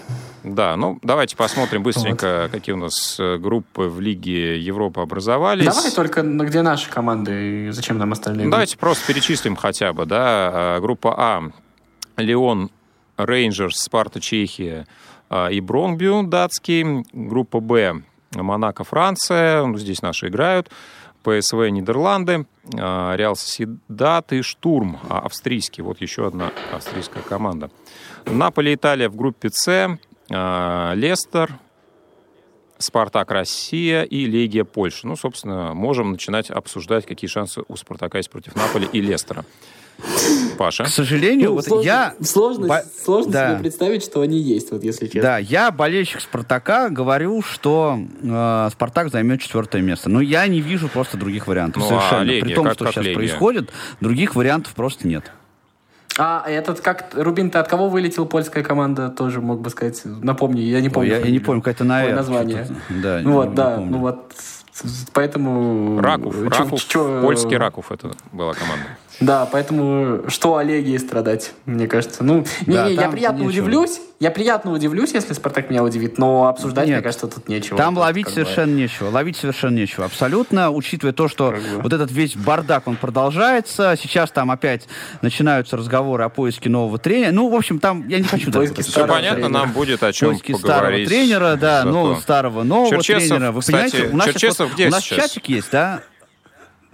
[0.43, 5.65] Да, ну давайте посмотрим быстренько, какие у нас э, группы в Лиге Европы образовались.
[5.65, 8.45] Давай только, ну, где наши команды и зачем нам остальные?
[8.45, 10.51] Ну, Давайте просто перечислим хотя бы, да.
[10.53, 11.43] А, Группа А.
[12.17, 12.69] Леон,
[13.17, 14.85] Рейнджерс, Спарта, Чехия
[15.29, 17.05] а, и Бронбю, датский.
[17.13, 18.01] Группа Б.
[18.35, 19.65] Монако, Франция.
[19.65, 20.69] Ну, здесь наши играют.
[21.23, 22.45] ПСВ, Нидерланды.
[22.77, 25.81] а, Реал Соседат и Штурм, а, австрийский.
[25.81, 27.71] Вот еще одна австрийская команда.
[28.25, 29.97] Наполе, Италия в группе С.
[30.29, 31.57] а, Лестер,
[32.77, 35.07] Спартак Россия и Легия Польши.
[35.07, 39.45] Ну, собственно, можем начинать обсуждать, какие шансы у Спартака есть против Наполи и Лестера.
[40.57, 40.83] Паша.
[40.85, 42.13] К сожалению, Ну, вот сложно, я...
[42.21, 43.49] сложно, Бо- сложно да.
[43.51, 45.21] себе представить, что они есть, вот если честно.
[45.21, 50.09] Да, я болельщик Спартака, говорю, что э, Спартак займет четвертое место.
[50.09, 51.81] Но я не вижу просто других вариантов.
[51.81, 52.23] Ну, а совершенно.
[52.23, 53.15] Легия, При том, как- что как сейчас Легия?
[53.15, 55.31] происходит, других вариантов просто нет.
[56.17, 59.09] А этот как Рубин, ты от кого вылетел польская команда?
[59.09, 59.99] Тоже мог бы сказать.
[60.05, 61.09] Напомни, я не Ой, помню.
[61.09, 62.67] я, я не помню, какое-то на Ой, название.
[62.89, 63.91] Да, Ну вот, да, помню.
[63.91, 64.31] ну вот.
[65.13, 65.99] Поэтому...
[66.01, 66.33] Раков.
[66.35, 66.85] чё- Раков.
[66.87, 68.85] чё- Польский Раков это была команда.
[69.19, 72.23] Да, поэтому что Олеге страдать, мне кажется.
[72.23, 73.49] Ну, не, Да, не, я приятно нечего.
[73.63, 74.01] удивлюсь.
[74.19, 76.95] Я приятно удивлюсь, если Спартак меня удивит, но обсуждать, Нет.
[76.97, 77.77] мне кажется, тут нечего.
[77.77, 79.09] Там Тут ловить как бы- совершенно нечего.
[79.09, 80.05] Ловить совершенно нечего.
[80.05, 81.81] Абсолютно, учитывая то, что Как бы.
[81.83, 83.95] вот этот весь бардак, он продолжается.
[84.01, 84.87] Сейчас там опять
[85.21, 87.31] начинаются разговоры о поиске нового тренера.
[87.31, 89.59] Ну, в общем, там я не хочу даже Поиски это Все Старого понятно, тренера.
[89.59, 91.07] нам будет о чем поиски старого поговорить.
[91.09, 93.51] тренера, да, нового старого нового Черчесов, тренера.
[93.51, 95.17] Вы кстати, понимаете, у нас, Черчесов вот- где у нас сейчас?
[95.31, 96.01] чатик есть, да?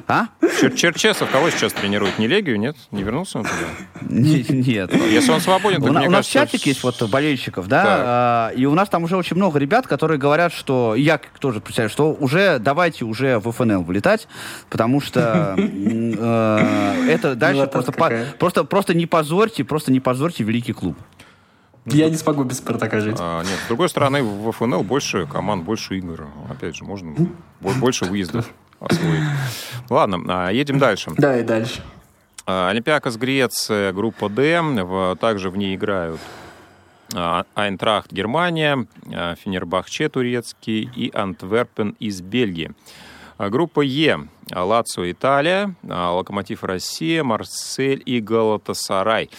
[0.07, 0.27] А?
[0.59, 2.17] Чер Черчесов кого сейчас тренирует?
[2.19, 2.75] Не Легию, нет?
[2.91, 4.09] Не вернулся он туда?
[4.09, 4.93] Нет.
[4.93, 8.89] Если он свободен, то у, нас чатик есть вот болельщиков, да, а, и у нас
[8.89, 13.39] там уже очень много ребят, которые говорят, что я тоже представляю, что уже давайте уже
[13.39, 14.27] в ФНЛ вылетать,
[14.69, 17.91] потому что э, это дальше просто,
[18.37, 20.97] просто просто не позорьте, просто не позорьте великий клуб.
[21.85, 23.17] Я не смогу без Спартака жить.
[23.19, 26.27] А, нет, с другой стороны, в ФНЛ больше команд, больше игр.
[26.49, 27.15] Опять же, можно
[27.61, 28.49] больше выездов
[28.79, 29.23] освоить.
[29.89, 31.11] Ладно, а, едем дальше.
[31.17, 31.81] Да, и дальше.
[32.45, 35.15] А, Олимпиакос Греция, группа Д.
[35.19, 36.19] Также в ней играют
[37.15, 38.85] а, Айнтрахт Германия,
[39.43, 42.71] Фенербахче турецкий и Антверпен из Бельгии.
[43.37, 44.27] Группа Е.
[44.51, 49.29] Лацио Италия, Локомотив Россия, Марсель и Галатасарай.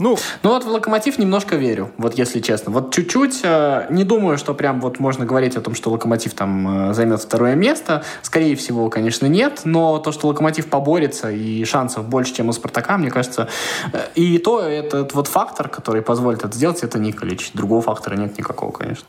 [0.00, 2.72] Ну, ну вот в Локомотив немножко верю, вот если честно.
[2.72, 6.90] Вот чуть-чуть, э, не думаю, что прям вот можно говорить о том, что Локомотив там
[6.90, 8.02] э, займет второе место.
[8.22, 12.96] Скорее всего, конечно, нет, но то, что Локомотив поборется и шансов больше, чем у Спартака,
[12.98, 13.48] мне кажется,
[13.92, 17.50] э, и то этот вот фактор, который позволит это сделать, это Николич.
[17.52, 19.06] Другого фактора нет никакого, конечно.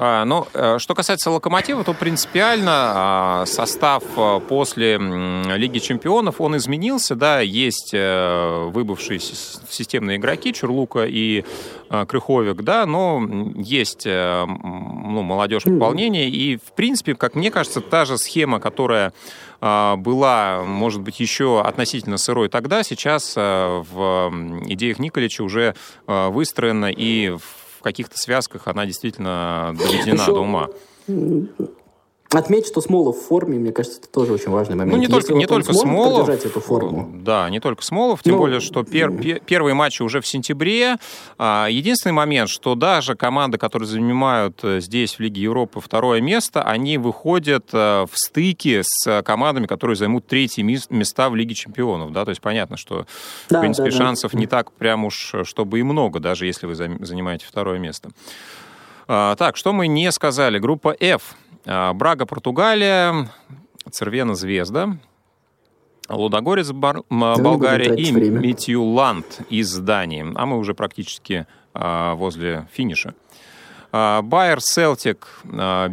[0.00, 6.56] А, ну, э, что касается «Локомотива», то принципиально а, состав э, после Лиги чемпионов, он
[6.56, 11.44] изменился, да, есть э, выбывшие системные игроки, Чурлука и
[11.88, 13.26] Крыховик, да, но
[13.56, 19.14] есть ну, молодежь пополнения, и, в принципе, как мне кажется, та же схема, которая
[19.58, 24.32] была, может быть, еще относительно сырой тогда, сейчас в
[24.66, 25.74] идеях Николича уже
[26.06, 30.32] выстроена и в в каких-то связках она действительно доведена Еще...
[30.32, 30.68] до ума.
[32.30, 34.96] Отметь, что Смолов в форме, мне кажется, это тоже очень важный момент.
[34.96, 36.28] Ну, не только, не только Смолов.
[36.28, 37.10] эту форму.
[37.14, 40.96] Да, не только Смолов, тем ну, более, что пер, пер, первые матчи уже в сентябре.
[41.38, 46.62] А, единственный момент, что даже команды, которые занимают э, здесь, в Лиге Европы, второе место,
[46.62, 52.12] они выходят э, в стыки с командами, которые займут третьи места в Лиге Чемпионов.
[52.12, 52.26] Да?
[52.26, 53.06] То есть понятно, что,
[53.48, 54.38] да, в принципе, да, шансов да.
[54.38, 58.10] не так прям уж, чтобы и много, даже если вы занимаете второе место.
[59.08, 60.58] А, так, что мы не сказали?
[60.58, 61.34] Группа F–
[61.64, 63.30] а, Брага, Португалия,
[63.90, 64.98] Цервена, Звезда,
[66.10, 67.02] Лудогорец, Бар...
[67.08, 70.26] Болгария и Митюланд из Дании.
[70.34, 73.14] А мы уже практически а, возле финиша.
[73.92, 75.88] А, Байер, Селтик, а,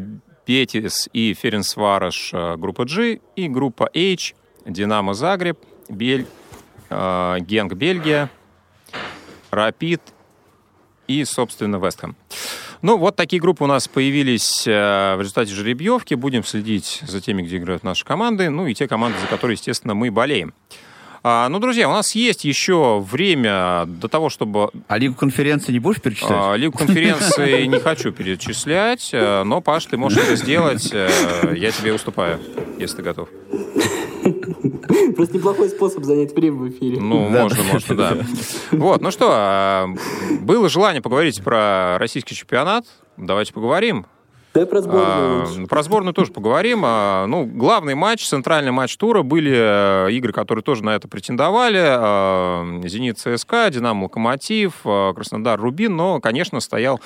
[0.45, 4.35] Бетис и Ференсвараш а, группа G и группа H,
[4.65, 5.57] Динамо Загреб,
[5.87, 6.27] Бель,
[6.89, 8.29] а, Генг Бельгия,
[9.51, 10.01] Рапид
[11.07, 12.15] и, собственно, Вестхэм.
[12.85, 16.13] Ну, вот такие группы у нас появились э, в результате жеребьевки.
[16.13, 19.95] Будем следить за теми, где играют наши команды, ну и те команды, за которые, естественно,
[19.95, 20.53] мы болеем.
[21.23, 24.69] А, ну, друзья, у нас есть еще время до того, чтобы...
[24.87, 26.31] А Лигу конференции не будешь перечислять?
[26.31, 30.91] А, Лигу конференции не хочу перечислять, э, но, Паш, ты можешь это сделать.
[30.93, 31.09] Э,
[31.57, 32.39] я тебе уступаю,
[32.77, 33.29] если ты готов.
[35.15, 36.99] Просто неплохой способ занять время в эфире.
[36.99, 38.17] Ну, да, можно, можно, да.
[38.71, 39.87] Вот, ну что, а,
[40.41, 42.85] было желание поговорить про российский чемпионат.
[43.17, 44.05] Давайте поговорим.
[44.55, 45.43] Да, про сборную.
[45.43, 46.81] А, про сборную тоже поговорим.
[46.85, 51.81] А, ну, главный матч, центральный матч тура были э, игры, которые тоже на это претендовали.
[51.81, 57.01] А, Зенит ЦСКА, Динамо Локомотив, Краснодар Рубин, но, конечно, стоял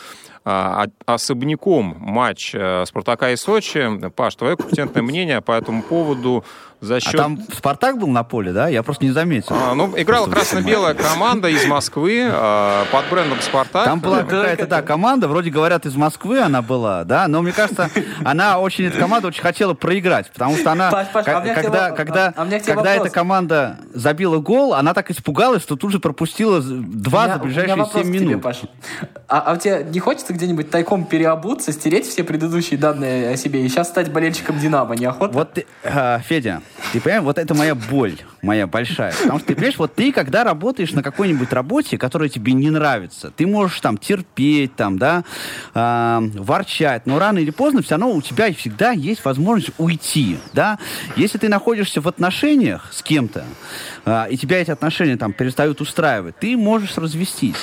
[0.46, 4.10] а, особняком матч а, Спартака и Сочи.
[4.16, 6.44] Паш, твое компетентное мнение по этому поводу
[6.82, 7.16] за счет...
[7.16, 8.70] А там Спартак был на поле, да?
[8.70, 9.56] Я просто не заметил.
[9.56, 13.86] А, ну, играла красно-белая команда из Москвы а, под брендом Спартак.
[13.86, 17.90] Там была какая-то, да, команда, вроде говорят, из Москвы она была, да, но мне кажется,
[18.24, 22.34] она очень, эта команда очень хотела проиграть, потому что она, Паш, Паш, а когда, когда,
[22.36, 27.34] а когда эта команда забила гол, она так испугалась, что тут же пропустила два меня,
[27.34, 28.30] за ближайшие 7 минут.
[28.30, 28.62] Тебе, Паш.
[29.28, 33.66] А, а у тебя не хочется где-нибудь тайком переобуться, стереть все предыдущие данные о себе
[33.66, 34.96] и сейчас стать болельщиком Динамо?
[34.96, 35.34] Неохота?
[35.34, 36.62] Вот, э, Федя,
[36.92, 39.14] ты понимаешь, вот это моя боль, моя большая.
[39.14, 43.32] Потому что ты понимаешь, вот ты, когда работаешь на какой-нибудь работе, которая тебе не нравится,
[43.36, 45.24] ты можешь там терпеть, там, да,
[45.74, 50.80] э, ворчать, но рано или поздно все равно у тебя всегда есть возможность уйти, да.
[51.16, 53.46] Если ты находишься в отношениях с кем-то,
[54.06, 57.56] э, и тебя эти отношения там перестают устраивать, ты можешь развестись.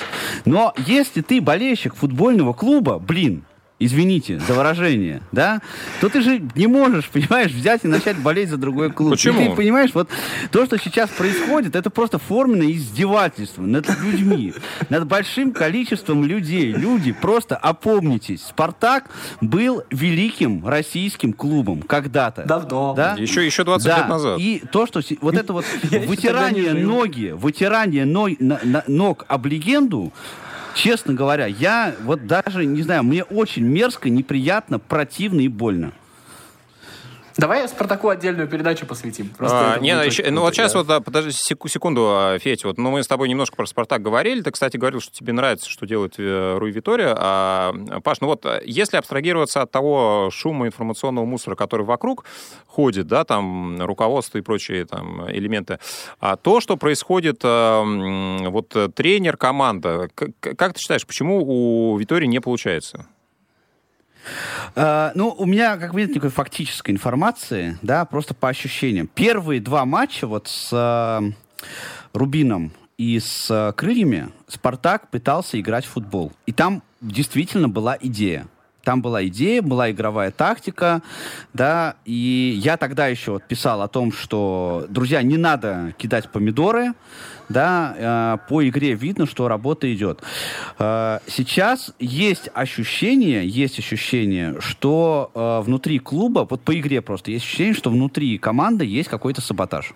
[0.44, 3.44] Но если ты болельщик футбольного клуба, блин,
[3.78, 5.60] извините за выражение, да,
[6.00, 9.10] то ты же не можешь, понимаешь, взять и начать болеть за другой клуб.
[9.12, 9.40] Почему?
[9.40, 10.08] И ты понимаешь, вот
[10.50, 14.54] то, что сейчас происходит, это просто форменное издевательство над людьми,
[14.88, 16.72] над большим количеством людей.
[16.72, 18.44] Люди, просто опомнитесь.
[18.46, 19.10] «Спартак»
[19.40, 22.44] был великим российским клубом когда-то.
[22.44, 22.94] Давно.
[22.94, 23.14] Да?
[23.18, 23.98] Еще, еще 20 да.
[23.98, 24.38] лет назад.
[24.40, 30.12] И то, что вот это вот вытирание ноги, вытирание ног об легенду,
[30.76, 35.92] Честно говоря, я вот даже, не знаю, мне очень мерзко, неприятно, противно и больно.
[37.36, 39.30] Давай Спартаку отдельную передачу посвятим.
[39.38, 40.78] а, не, еще, ну вот сейчас да.
[40.78, 44.40] вот, да, подожди секунду, а, Федь, вот, ну мы с тобой немножко про Спартак говорили,
[44.40, 48.46] ты, кстати, говорил, что тебе нравится, что делает э, Руй Витория, а, Паш, ну вот,
[48.64, 52.24] если абстрагироваться от того шума информационного мусора, который вокруг
[52.66, 55.78] ходит, да, там, руководство и прочие там элементы,
[56.20, 57.82] а то, что происходит, а,
[58.48, 63.06] вот, тренер, команда, как, как ты считаешь, почему у Витории не получается?
[64.74, 69.06] Uh, ну, у меня, как бы, нет никакой фактической информации, да, просто по ощущениям.
[69.06, 71.32] Первые два матча вот с uh,
[72.12, 76.32] Рубином и с uh, Крыльями Спартак пытался играть в футбол.
[76.46, 78.46] И там действительно была идея.
[78.82, 81.02] Там была идея, была игровая тактика,
[81.52, 86.92] да, и я тогда еще вот писал о том, что, друзья, не надо кидать помидоры,
[87.48, 90.22] да, э, по игре видно, что работа идет.
[90.78, 97.44] Э, сейчас есть ощущение, есть ощущение, что э, внутри клуба, вот по игре просто, есть
[97.44, 99.94] ощущение, что внутри команды есть какой-то саботаж.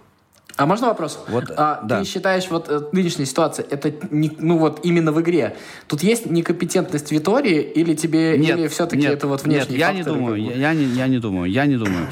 [0.57, 1.19] А можно вопрос?
[1.29, 2.01] Вот, а, да.
[2.01, 7.11] Ты считаешь, вот нынешняя ситуация, это не, ну вот именно в игре, тут есть некомпетентность
[7.13, 10.75] Витории или тебе, нет, или все-таки это вот внешние нет, я не думаю, я, я,
[10.75, 12.09] не, я не думаю, я не думаю.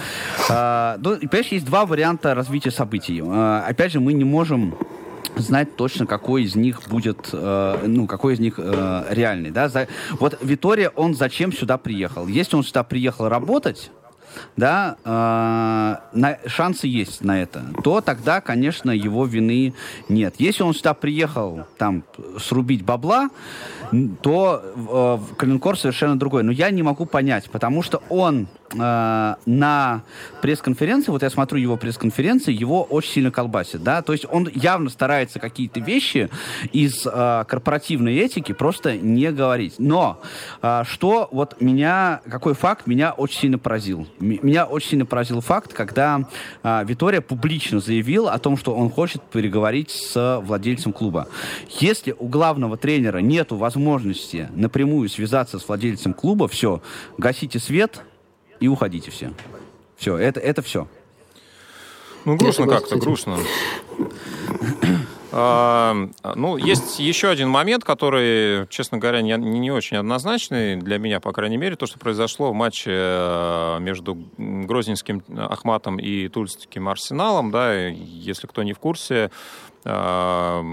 [0.49, 3.23] А, ну, понимаешь, есть два варианта развития событий.
[3.23, 4.75] А, опять же, мы не можем
[5.37, 9.69] знать точно, какой из них будет, э, ну, какой из них э, реальный, да.
[9.69, 9.89] За,
[10.19, 12.27] вот Витория, он зачем сюда приехал?
[12.27, 13.91] Если он сюда приехал работать,
[14.57, 19.75] да, э, на, шансы есть на это, то тогда, конечно, его вины
[20.09, 20.35] нет.
[20.39, 22.05] Если он сюда приехал там
[22.39, 23.31] срубить бабла,
[24.23, 24.63] то
[25.31, 26.43] э, Калинкор совершенно другой.
[26.43, 30.03] Но я не могу понять, потому что он на
[30.43, 34.91] пресс-конференции, вот я смотрю его пресс-конференции, его очень сильно колбасит, да, то есть он явно
[34.91, 36.29] старается какие-то вещи
[36.73, 39.75] из э, корпоративной этики просто не говорить.
[39.79, 40.21] Но
[40.63, 44.07] э, что вот меня, какой факт меня очень сильно поразил?
[44.21, 46.27] Меня очень сильно поразил факт, когда
[46.63, 51.29] э, Витория публично заявил о том, что он хочет переговорить с владельцем клуба.
[51.81, 56.83] Если у главного тренера нету возможности напрямую связаться с владельцем клуба, все,
[57.17, 58.03] гасите свет,
[58.61, 59.33] и уходите все.
[59.97, 60.87] Все, это, это все.
[62.25, 63.39] Ну, грустно как-то, грустно.
[65.31, 65.95] А,
[66.37, 71.33] ну, есть еще один момент, который, честно говоря, не, не очень однозначный для меня, по
[71.33, 77.89] крайней мере, то, что произошло в матче э, между Грозненским Ахматом и Тульским Арсеналом, да,
[77.89, 79.31] если кто не в курсе,
[79.85, 80.65] а,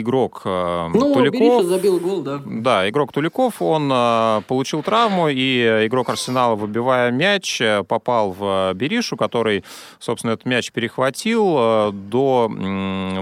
[0.00, 1.64] игрок э, ну, Туликов...
[1.64, 2.40] забил гол, да.
[2.44, 8.72] Да, игрок Туликов, он э, получил травму, и игрок Арсенала, выбивая мяч, э, попал в
[8.74, 9.64] Беришу, который,
[9.98, 12.50] собственно, этот мяч перехватил до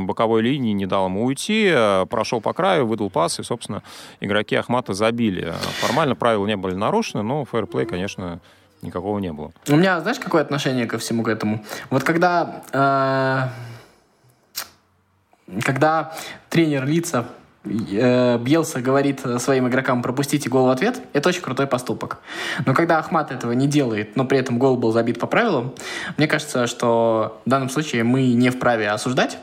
[0.00, 1.72] боковой линии, не дал ему уйти,
[2.10, 3.82] прошел по краю, выдал пас, и, собственно,
[4.20, 5.54] игроки Ахмата забили.
[5.80, 8.40] Формально правила не были нарушены, но фэрплей, конечно,
[8.82, 9.52] никакого не было.
[9.68, 11.64] У меня, знаешь, какое отношение ко всему к этому?
[11.90, 12.62] Вот когда...
[12.72, 13.73] Э
[15.62, 16.12] когда
[16.48, 17.26] тренер лица
[17.64, 22.18] э, Бьелса говорит своим игрокам пропустите гол в ответ, это очень крутой поступок.
[22.66, 25.74] Но когда Ахмат этого не делает, но при этом гол был забит по правилам,
[26.16, 29.38] мне кажется, что в данном случае мы не вправе осуждать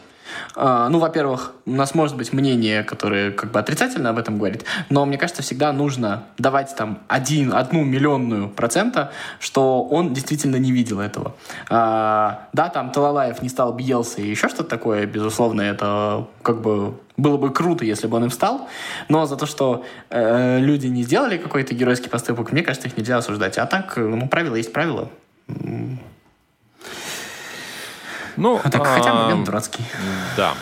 [0.55, 5.05] ну, во-первых, у нас может быть мнение, которое как бы отрицательно об этом говорит, но
[5.05, 10.99] мне кажется, всегда нужно давать там один, одну миллионную процента, что он действительно не видел
[10.99, 11.35] этого.
[11.69, 16.95] А, да, там Талалаев не стал Бьелса и еще что-то такое, безусловно, это как бы
[17.17, 18.67] было бы круто, если бы он им стал,
[19.09, 23.17] но за то, что э, люди не сделали какой-то геройский поступок, мне кажется, их нельзя
[23.17, 23.57] осуждать.
[23.57, 25.09] А так, ну, правила есть правила.
[28.37, 29.85] Ну, а так, хотя момент дурацкий.
[30.35, 30.53] Да.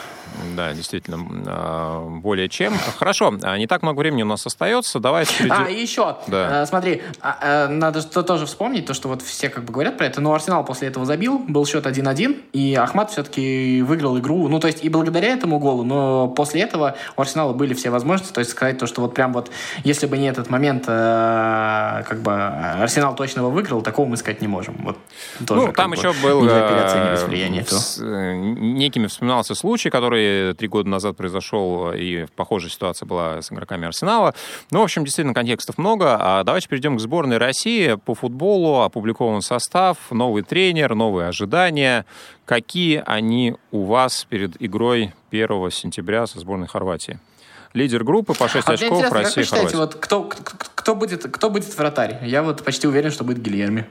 [0.55, 1.17] Да, действительно,
[1.47, 2.73] а, более чем.
[2.97, 4.99] Хорошо, а, не так много времени у нас остается.
[4.99, 5.65] Давайте перейдем...
[5.65, 6.63] А, еще, да.
[6.63, 10.21] Э, смотри, а, надо тоже вспомнить то, что вот все как бы говорят про это,
[10.21, 14.47] но Арсенал после этого забил, был счет 1-1, и Ахмат все-таки выиграл игру.
[14.47, 18.33] Ну, то есть и благодаря этому голу, но после этого у Арсенала были все возможности,
[18.33, 19.51] то есть сказать то, что вот прям вот,
[19.83, 24.41] если бы не этот момент, э, как бы Арсенал точно бы выиграл, такого мы сказать
[24.41, 24.75] не можем.
[24.83, 24.97] Вот,
[25.45, 26.47] тоже, ну, там еще был...
[26.47, 27.17] Э,
[27.69, 33.87] с, некими вспоминался случай, который три года назад произошел, и похожая ситуация была с игроками
[33.87, 34.33] Арсенала.
[34.71, 36.17] Ну, в общем, действительно, контекстов много.
[36.19, 38.81] А давайте перейдем к сборной России по футболу.
[38.81, 42.05] Опубликован состав, новый тренер, новые ожидания.
[42.45, 47.19] Какие они у вас перед игрой 1 сентября со сборной Хорватии?
[47.73, 50.29] Лидер группы по 6 а очков Россия считаете, вот кто,
[50.89, 52.17] кто, будет, кто будет вратарь?
[52.23, 53.85] Я вот почти уверен, что будет Гильерми.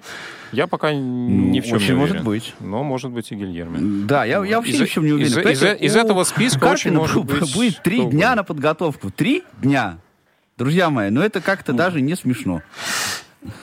[0.51, 1.99] Я пока ни в чем очень не уверен.
[1.99, 2.55] может быть.
[2.59, 4.05] Но может быть и Гильерми.
[4.05, 5.49] Да, я, я вообще из, ни в чем не уверен.
[5.49, 7.55] Из, из, из этого списка очень может быть...
[7.55, 9.13] Будет три дня на подготовку.
[9.13, 9.99] Три дня.
[10.57, 12.63] Друзья мои, ну это как-то даже не смешно.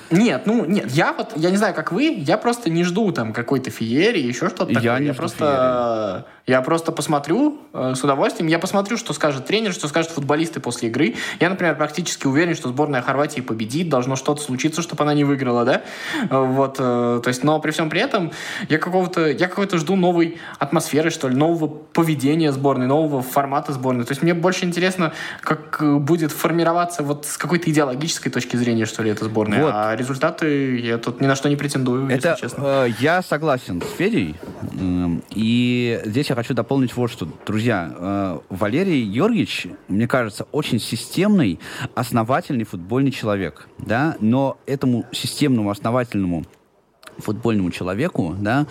[0.09, 3.33] Нет, ну нет, я вот, я не знаю, как вы, я просто не жду там
[3.33, 4.81] какой-то феерии, еще что-то такое.
[4.81, 6.57] Я не я просто, феерии.
[6.57, 8.47] я просто посмотрю э, с удовольствием.
[8.47, 11.15] Я посмотрю, что скажет тренер, что скажут футболисты после игры.
[11.41, 15.65] Я, например, практически уверен, что сборная Хорватии победит, должно что-то случиться, чтобы она не выиграла,
[15.65, 15.81] да?
[16.29, 18.31] Э, вот, э, то есть, но при всем при этом
[18.69, 24.05] я какого-то, я какой-то жду новой атмосферы, что ли, нового поведения сборной, нового формата сборной.
[24.05, 25.11] То есть мне больше интересно,
[25.41, 29.64] как э, будет формироваться вот с какой-то идеологической точки зрения, что ли, эта сборная.
[29.65, 29.73] Вот.
[29.75, 32.63] А результаты я тут ни на что не претендую, Это, если честно.
[32.63, 34.35] Э, я согласен с Федей.
[34.79, 37.27] Э, и здесь я хочу дополнить вот что.
[37.45, 41.59] Друзья, э, Валерий Георгиевич, мне кажется, очень системный,
[41.95, 43.67] основательный футбольный человек.
[43.77, 44.15] Да?
[44.19, 46.45] Но этому системному, основательному
[47.17, 48.67] футбольному человеку да,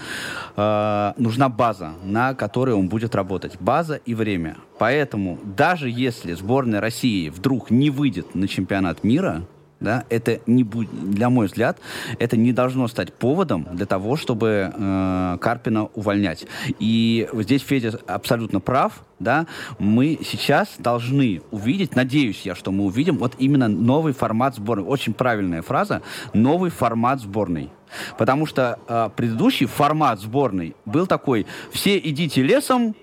[0.57, 3.57] э, нужна база, на которой он будет работать.
[3.61, 4.57] База и время.
[4.79, 9.47] Поэтому даже если сборная России вдруг не выйдет на чемпионат мира,
[9.85, 11.79] да, это не будет, для мой взгляд,
[12.19, 16.47] это не должно стать поводом для того, чтобы э, Карпина увольнять.
[16.81, 19.47] И здесь Федя абсолютно прав, да,
[19.79, 24.87] мы сейчас должны увидеть, надеюсь я, что мы увидим вот именно новый формат сборной.
[24.87, 27.71] Очень правильная фраза, новый формат сборной.
[28.19, 32.97] Потому что э, предыдущий формат сборной был такой, все идите лесом,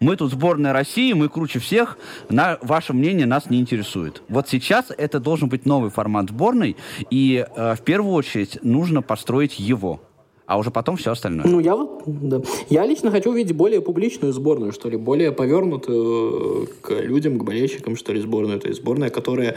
[0.00, 4.22] мы тут сборная России, мы круче всех, на, ваше мнение нас не интересует.
[4.28, 6.76] Вот сейчас это должен быть новый формат сборной,
[7.10, 10.00] и э, в первую очередь нужно построить его
[10.46, 11.46] а уже потом все остальное.
[11.46, 12.40] Ну, я вот, да.
[12.70, 17.96] Я лично хочу увидеть более публичную сборную, что ли, более повернутую к людям, к болельщикам,
[17.96, 18.60] что ли, сборную.
[18.60, 19.56] То есть сборная, которая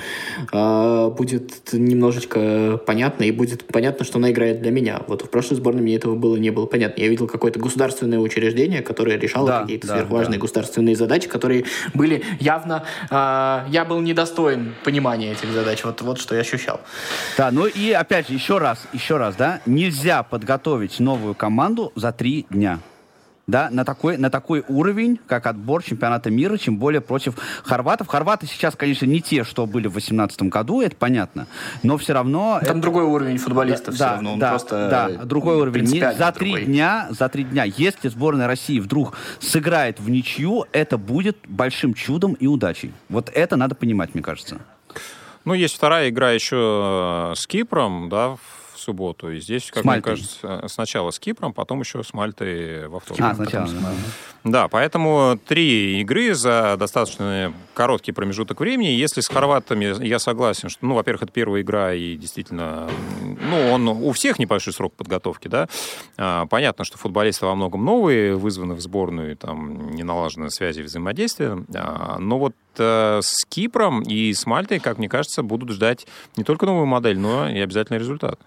[0.52, 5.04] э, будет немножечко понятна, и будет понятно, что она играет для меня.
[5.08, 7.02] Вот в прошлой сборной мне этого было не было понятно.
[7.02, 10.42] Я видел какое-то государственное учреждение, которое решало да, какие-то да, сверхважные да.
[10.42, 12.84] государственные задачи, которые были явно...
[13.12, 15.84] Э, я был недостоин понимания этих задач.
[15.84, 16.82] Вот, вот что я ощущал.
[17.38, 21.92] Да, ну и опять же, еще раз, еще раз, да, нельзя подготовить подготовить новую команду
[21.96, 22.80] за три дня.
[23.48, 28.08] Да, на такой, на такой уровень, как отбор чемпионата мира, чем более против хорватов.
[28.08, 31.48] Хорваты сейчас, конечно, не те, что были в 2018 году, это понятно,
[31.82, 32.60] но все равно...
[32.62, 32.82] Там это...
[32.82, 35.86] другой уровень футболистов да, все равно, он да, просто Да, другой уровень.
[35.86, 36.66] Не, за три другой.
[36.66, 42.34] дня, за три дня, если сборная России вдруг сыграет в ничью, это будет большим чудом
[42.34, 42.94] и удачей.
[43.10, 44.60] Вот это надо понимать, мне кажется.
[45.44, 48.59] Ну, есть вторая игра еще с Кипром, да, в
[48.90, 49.32] субботу.
[49.32, 53.24] И здесь, как мне кажется, сначала с Кипром, потом еще с Мальтой во вторник.
[53.24, 53.70] А, сначала.
[54.44, 54.68] Да.
[54.68, 58.90] поэтому три игры за достаточно короткий промежуток времени.
[58.90, 62.90] Если с хорватами я согласен, что, ну, во-первых, это первая игра, и действительно,
[63.22, 65.68] ну, он у всех небольшой срок подготовки, да.
[66.18, 71.64] А, понятно, что футболисты во многом новые, вызваны в сборную, там, не налажены связи взаимодействия.
[71.76, 76.44] А, но вот э, с Кипром и с Мальтой, как мне кажется, будут ждать не
[76.44, 78.40] только новую модель, но и обязательный результат.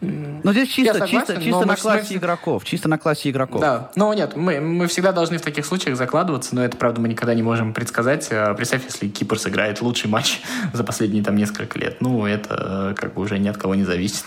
[0.00, 2.16] Ну, здесь чисто, согласен, чисто, чисто на классе мы...
[2.16, 2.64] игроков.
[2.64, 3.60] Чисто на классе игроков.
[3.60, 3.90] Да.
[3.96, 7.34] Но нет, мы, мы всегда должны в таких случаях закладываться, но это, правда, мы никогда
[7.34, 8.28] не можем предсказать.
[8.30, 10.40] А представь, если Кипр сыграет лучший матч
[10.72, 12.00] за последние там несколько лет.
[12.00, 14.24] Ну, это как бы уже ни от кого не зависит.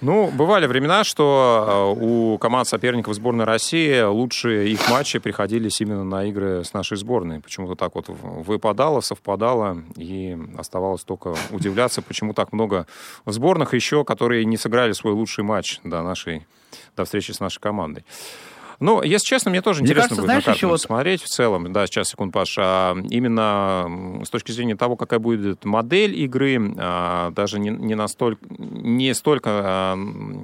[0.00, 6.04] Ну, бывали времена, что э, у команд соперников сборной России лучшие их матчи приходились именно
[6.04, 7.40] на игры с нашей сборной.
[7.40, 12.86] Почему-то так вот выпадало, совпадало, и оставалось только удивляться, почему так много
[13.26, 16.46] сборных еще, которые не сыграли свой лучший матч до нашей
[16.96, 18.04] до встречи с нашей командой.
[18.80, 20.80] Ну, если честно, мне тоже мне интересно кажется, будет знаешь, на вот...
[20.80, 21.70] смотреть в целом.
[21.70, 22.62] Да, сейчас, секунд, Паша.
[22.62, 28.42] А именно с точки зрения того, какая будет модель игры, а, даже не, не, настолько,
[28.48, 29.98] не столько, а,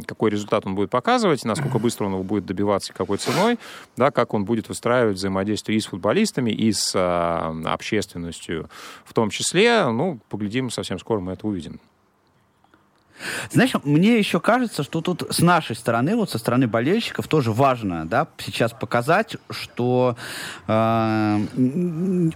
[0.07, 3.59] какой результат он будет показывать, насколько быстро он его будет добиваться, какой ценой,
[3.97, 6.95] да, как он будет выстраивать взаимодействие и с футболистами, и с
[7.65, 8.69] общественностью
[9.07, 9.89] в том числе.
[9.89, 11.81] Ну, поглядим, совсем скоро мы это увидим.
[13.51, 18.07] Знаешь, мне еще кажется, что тут с нашей стороны, вот со стороны болельщиков, тоже важно,
[18.07, 20.17] да, сейчас показать, что
[20.67, 21.47] э,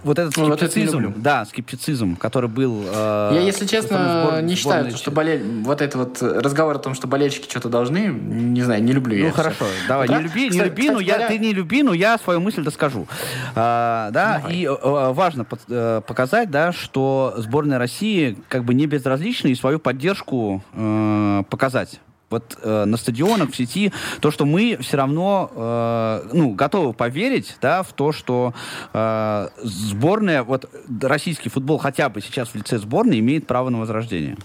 [0.03, 2.83] вот этот ну, скептицизм, вот да, скептицизм, который был...
[2.87, 4.97] Э, Я, если честно, сбор, не считаю, сборной...
[4.97, 5.43] что болель...
[5.63, 9.23] вот это вот разговор о том, что болельщики что-то должны, не знаю, не люблю ну,
[9.23, 9.27] я.
[9.29, 9.87] Ну, хорошо, все.
[9.87, 10.17] давай, да?
[10.17, 12.63] не люби, кстати, не люби, кстати, но я, ты не люби, но я свою мысль
[12.63, 13.07] доскажу.
[13.55, 14.55] А, да, давай.
[14.55, 19.55] и а, важно под, а, показать, да, что сборная России как бы не безразлична и
[19.55, 21.99] свою поддержку э, показать
[22.31, 23.91] вот э, на стадионах, в сети,
[24.21, 28.53] то, что мы все равно э, ну, готовы поверить да, в то, что
[28.93, 30.69] э, сборная, вот
[31.01, 34.37] российский футбол хотя бы сейчас в лице сборной имеет право на возрождение.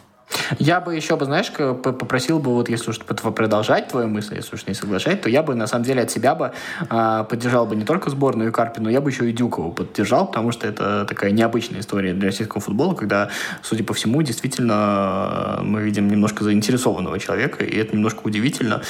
[0.58, 4.66] Я бы еще бы, знаешь, попросил бы, вот если уж продолжать твою мысль, если уж
[4.66, 6.52] не соглашать, то я бы, на самом деле, от себя бы
[6.88, 10.66] э, поддержал бы не только сборную Карпину, я бы еще и Дюкову поддержал, потому что
[10.66, 13.30] это такая необычная история для российского футбола, когда,
[13.62, 18.82] судя по всему, действительно мы видим немножко заинтересованного человека, и это немножко удивительно.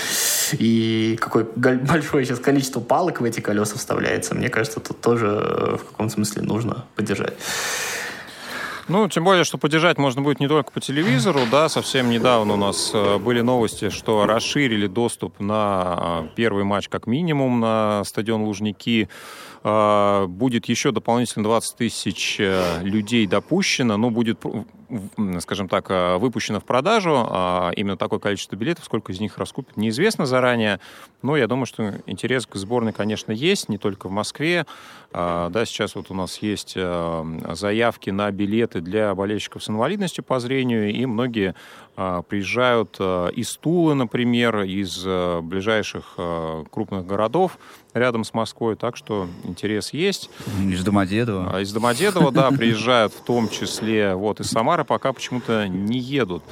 [0.53, 5.85] И какое большое сейчас количество палок в эти колеса вставляется, мне кажется, тут тоже в
[5.91, 7.35] каком смысле нужно поддержать.
[8.89, 12.57] Ну, тем более, что поддержать можно будет не только по телевизору, да, совсем недавно у
[12.57, 18.43] нас э, были новости, что расширили доступ на э, первый матч как минимум на стадион
[18.43, 19.09] Лужники.
[19.69, 22.41] Э, будет еще дополнительно 20 тысяч
[22.83, 24.39] людей допущено, но будет
[25.41, 27.27] скажем так, э, выпущено в продажу.
[27.29, 30.81] А именно такое количество билетов, сколько из них раскупят, неизвестно заранее.
[31.23, 34.67] Но я думаю, что интерес к сборной, конечно, есть, не только в Москве.
[35.13, 40.23] А, да, сейчас вот у нас есть э, заявки на билеты для болельщиков с инвалидностью
[40.23, 41.55] по зрению, и многие
[41.97, 46.17] а, приезжают э, из Тулы, например, из ближайших
[46.71, 47.59] крупных городов
[47.97, 50.31] рядом с Москвой, так что интерес есть.
[50.63, 51.61] Из Домодедова.
[51.61, 56.43] Из Домодедова, да, приезжают в том числе вот из Самары, пока почему-то не едут.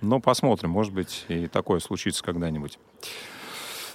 [0.00, 2.78] Но посмотрим, может быть, и такое случится когда-нибудь.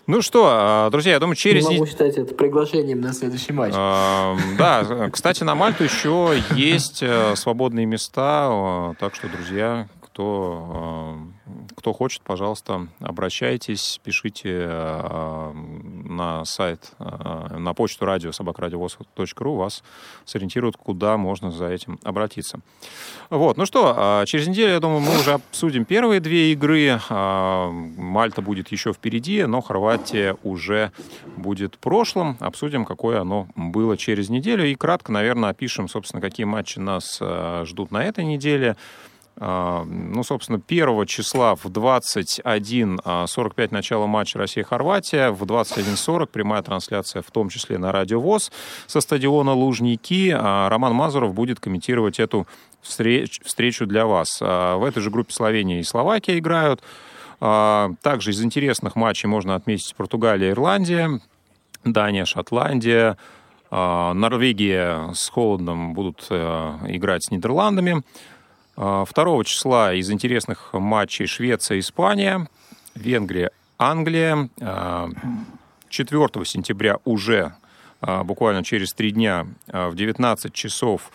[0.08, 1.68] Ну что, а, друзья, я думаю, через...
[1.68, 3.74] Не могу считать это приглашением на следующий матч.
[3.76, 11.18] А, да, кстати, на Мальту еще есть э, свободные места, а, так что, друзья, кто,
[11.76, 19.84] кто хочет, пожалуйста, обращайтесь, пишите на сайт, на почту радио собакрадиовоз.ру, вас
[20.26, 22.60] сориентируют, куда можно за этим обратиться.
[23.30, 27.00] Вот, ну что, через неделю, я думаю, мы уже обсудим первые две игры.
[27.10, 30.91] Мальта будет еще впереди, но Хорватия уже
[31.38, 32.38] будет в прошлом.
[32.39, 34.66] Обсудим, какое оно было через неделю.
[34.66, 37.22] И кратко, наверное, опишем, собственно, какие матчи нас
[37.64, 38.76] ждут на этой неделе.
[39.38, 47.22] А, ну, собственно, 1 числа в 21.45 а, начало матча Россия-Хорватия, в 21.40 прямая трансляция,
[47.22, 48.52] в том числе на Радио ВОЗ
[48.88, 50.34] со стадиона Лужники.
[50.36, 52.48] А, Роман Мазуров будет комментировать эту
[52.82, 54.40] встреч, встречу для вас.
[54.40, 56.84] В этой же группе Словения и Словакия играют.
[57.40, 61.20] Также из интересных матчей можно отметить Португалия, Ирландия,
[61.84, 63.18] Дания, Шотландия,
[63.72, 68.04] Норвегия с Холодом будут э, играть с Нидерландами.
[68.76, 72.48] 2 а, числа из интересных матчей Швеция, Испания,
[72.94, 74.50] Венгрия, Англия.
[75.90, 77.54] 4 а, сентября уже
[78.02, 81.12] а, буквально через три дня в 19 часов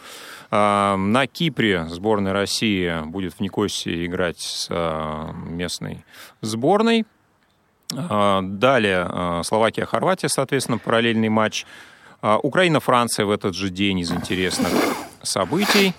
[0.50, 4.68] на Кипре сборная России будет в Никосии играть с
[5.44, 6.04] местной
[6.40, 7.06] сборной.
[7.88, 11.66] Далее Словакия, Хорватия, соответственно, параллельный матч.
[12.20, 14.72] Украина, Франция в этот же день из интересных
[15.22, 15.94] событий.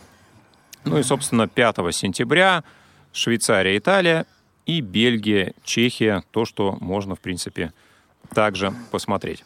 [0.86, 2.64] Ну и, собственно, 5 сентября
[3.14, 4.26] Швейцария, Италия
[4.66, 6.24] и Бельгия, Чехия.
[6.32, 7.74] То, что можно, в принципе,
[8.34, 9.44] также посмотреть.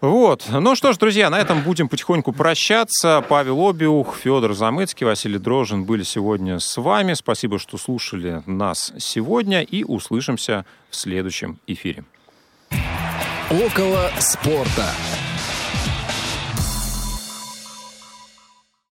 [0.00, 0.44] Вот.
[0.50, 3.24] Ну что ж, друзья, на этом будем потихоньку прощаться.
[3.26, 7.14] Павел Обиух, Федор Замыцкий, Василий Дрожин были сегодня с вами.
[7.14, 12.04] Спасибо, что слушали нас сегодня и услышимся в следующем эфире.
[13.50, 14.90] Около спорта.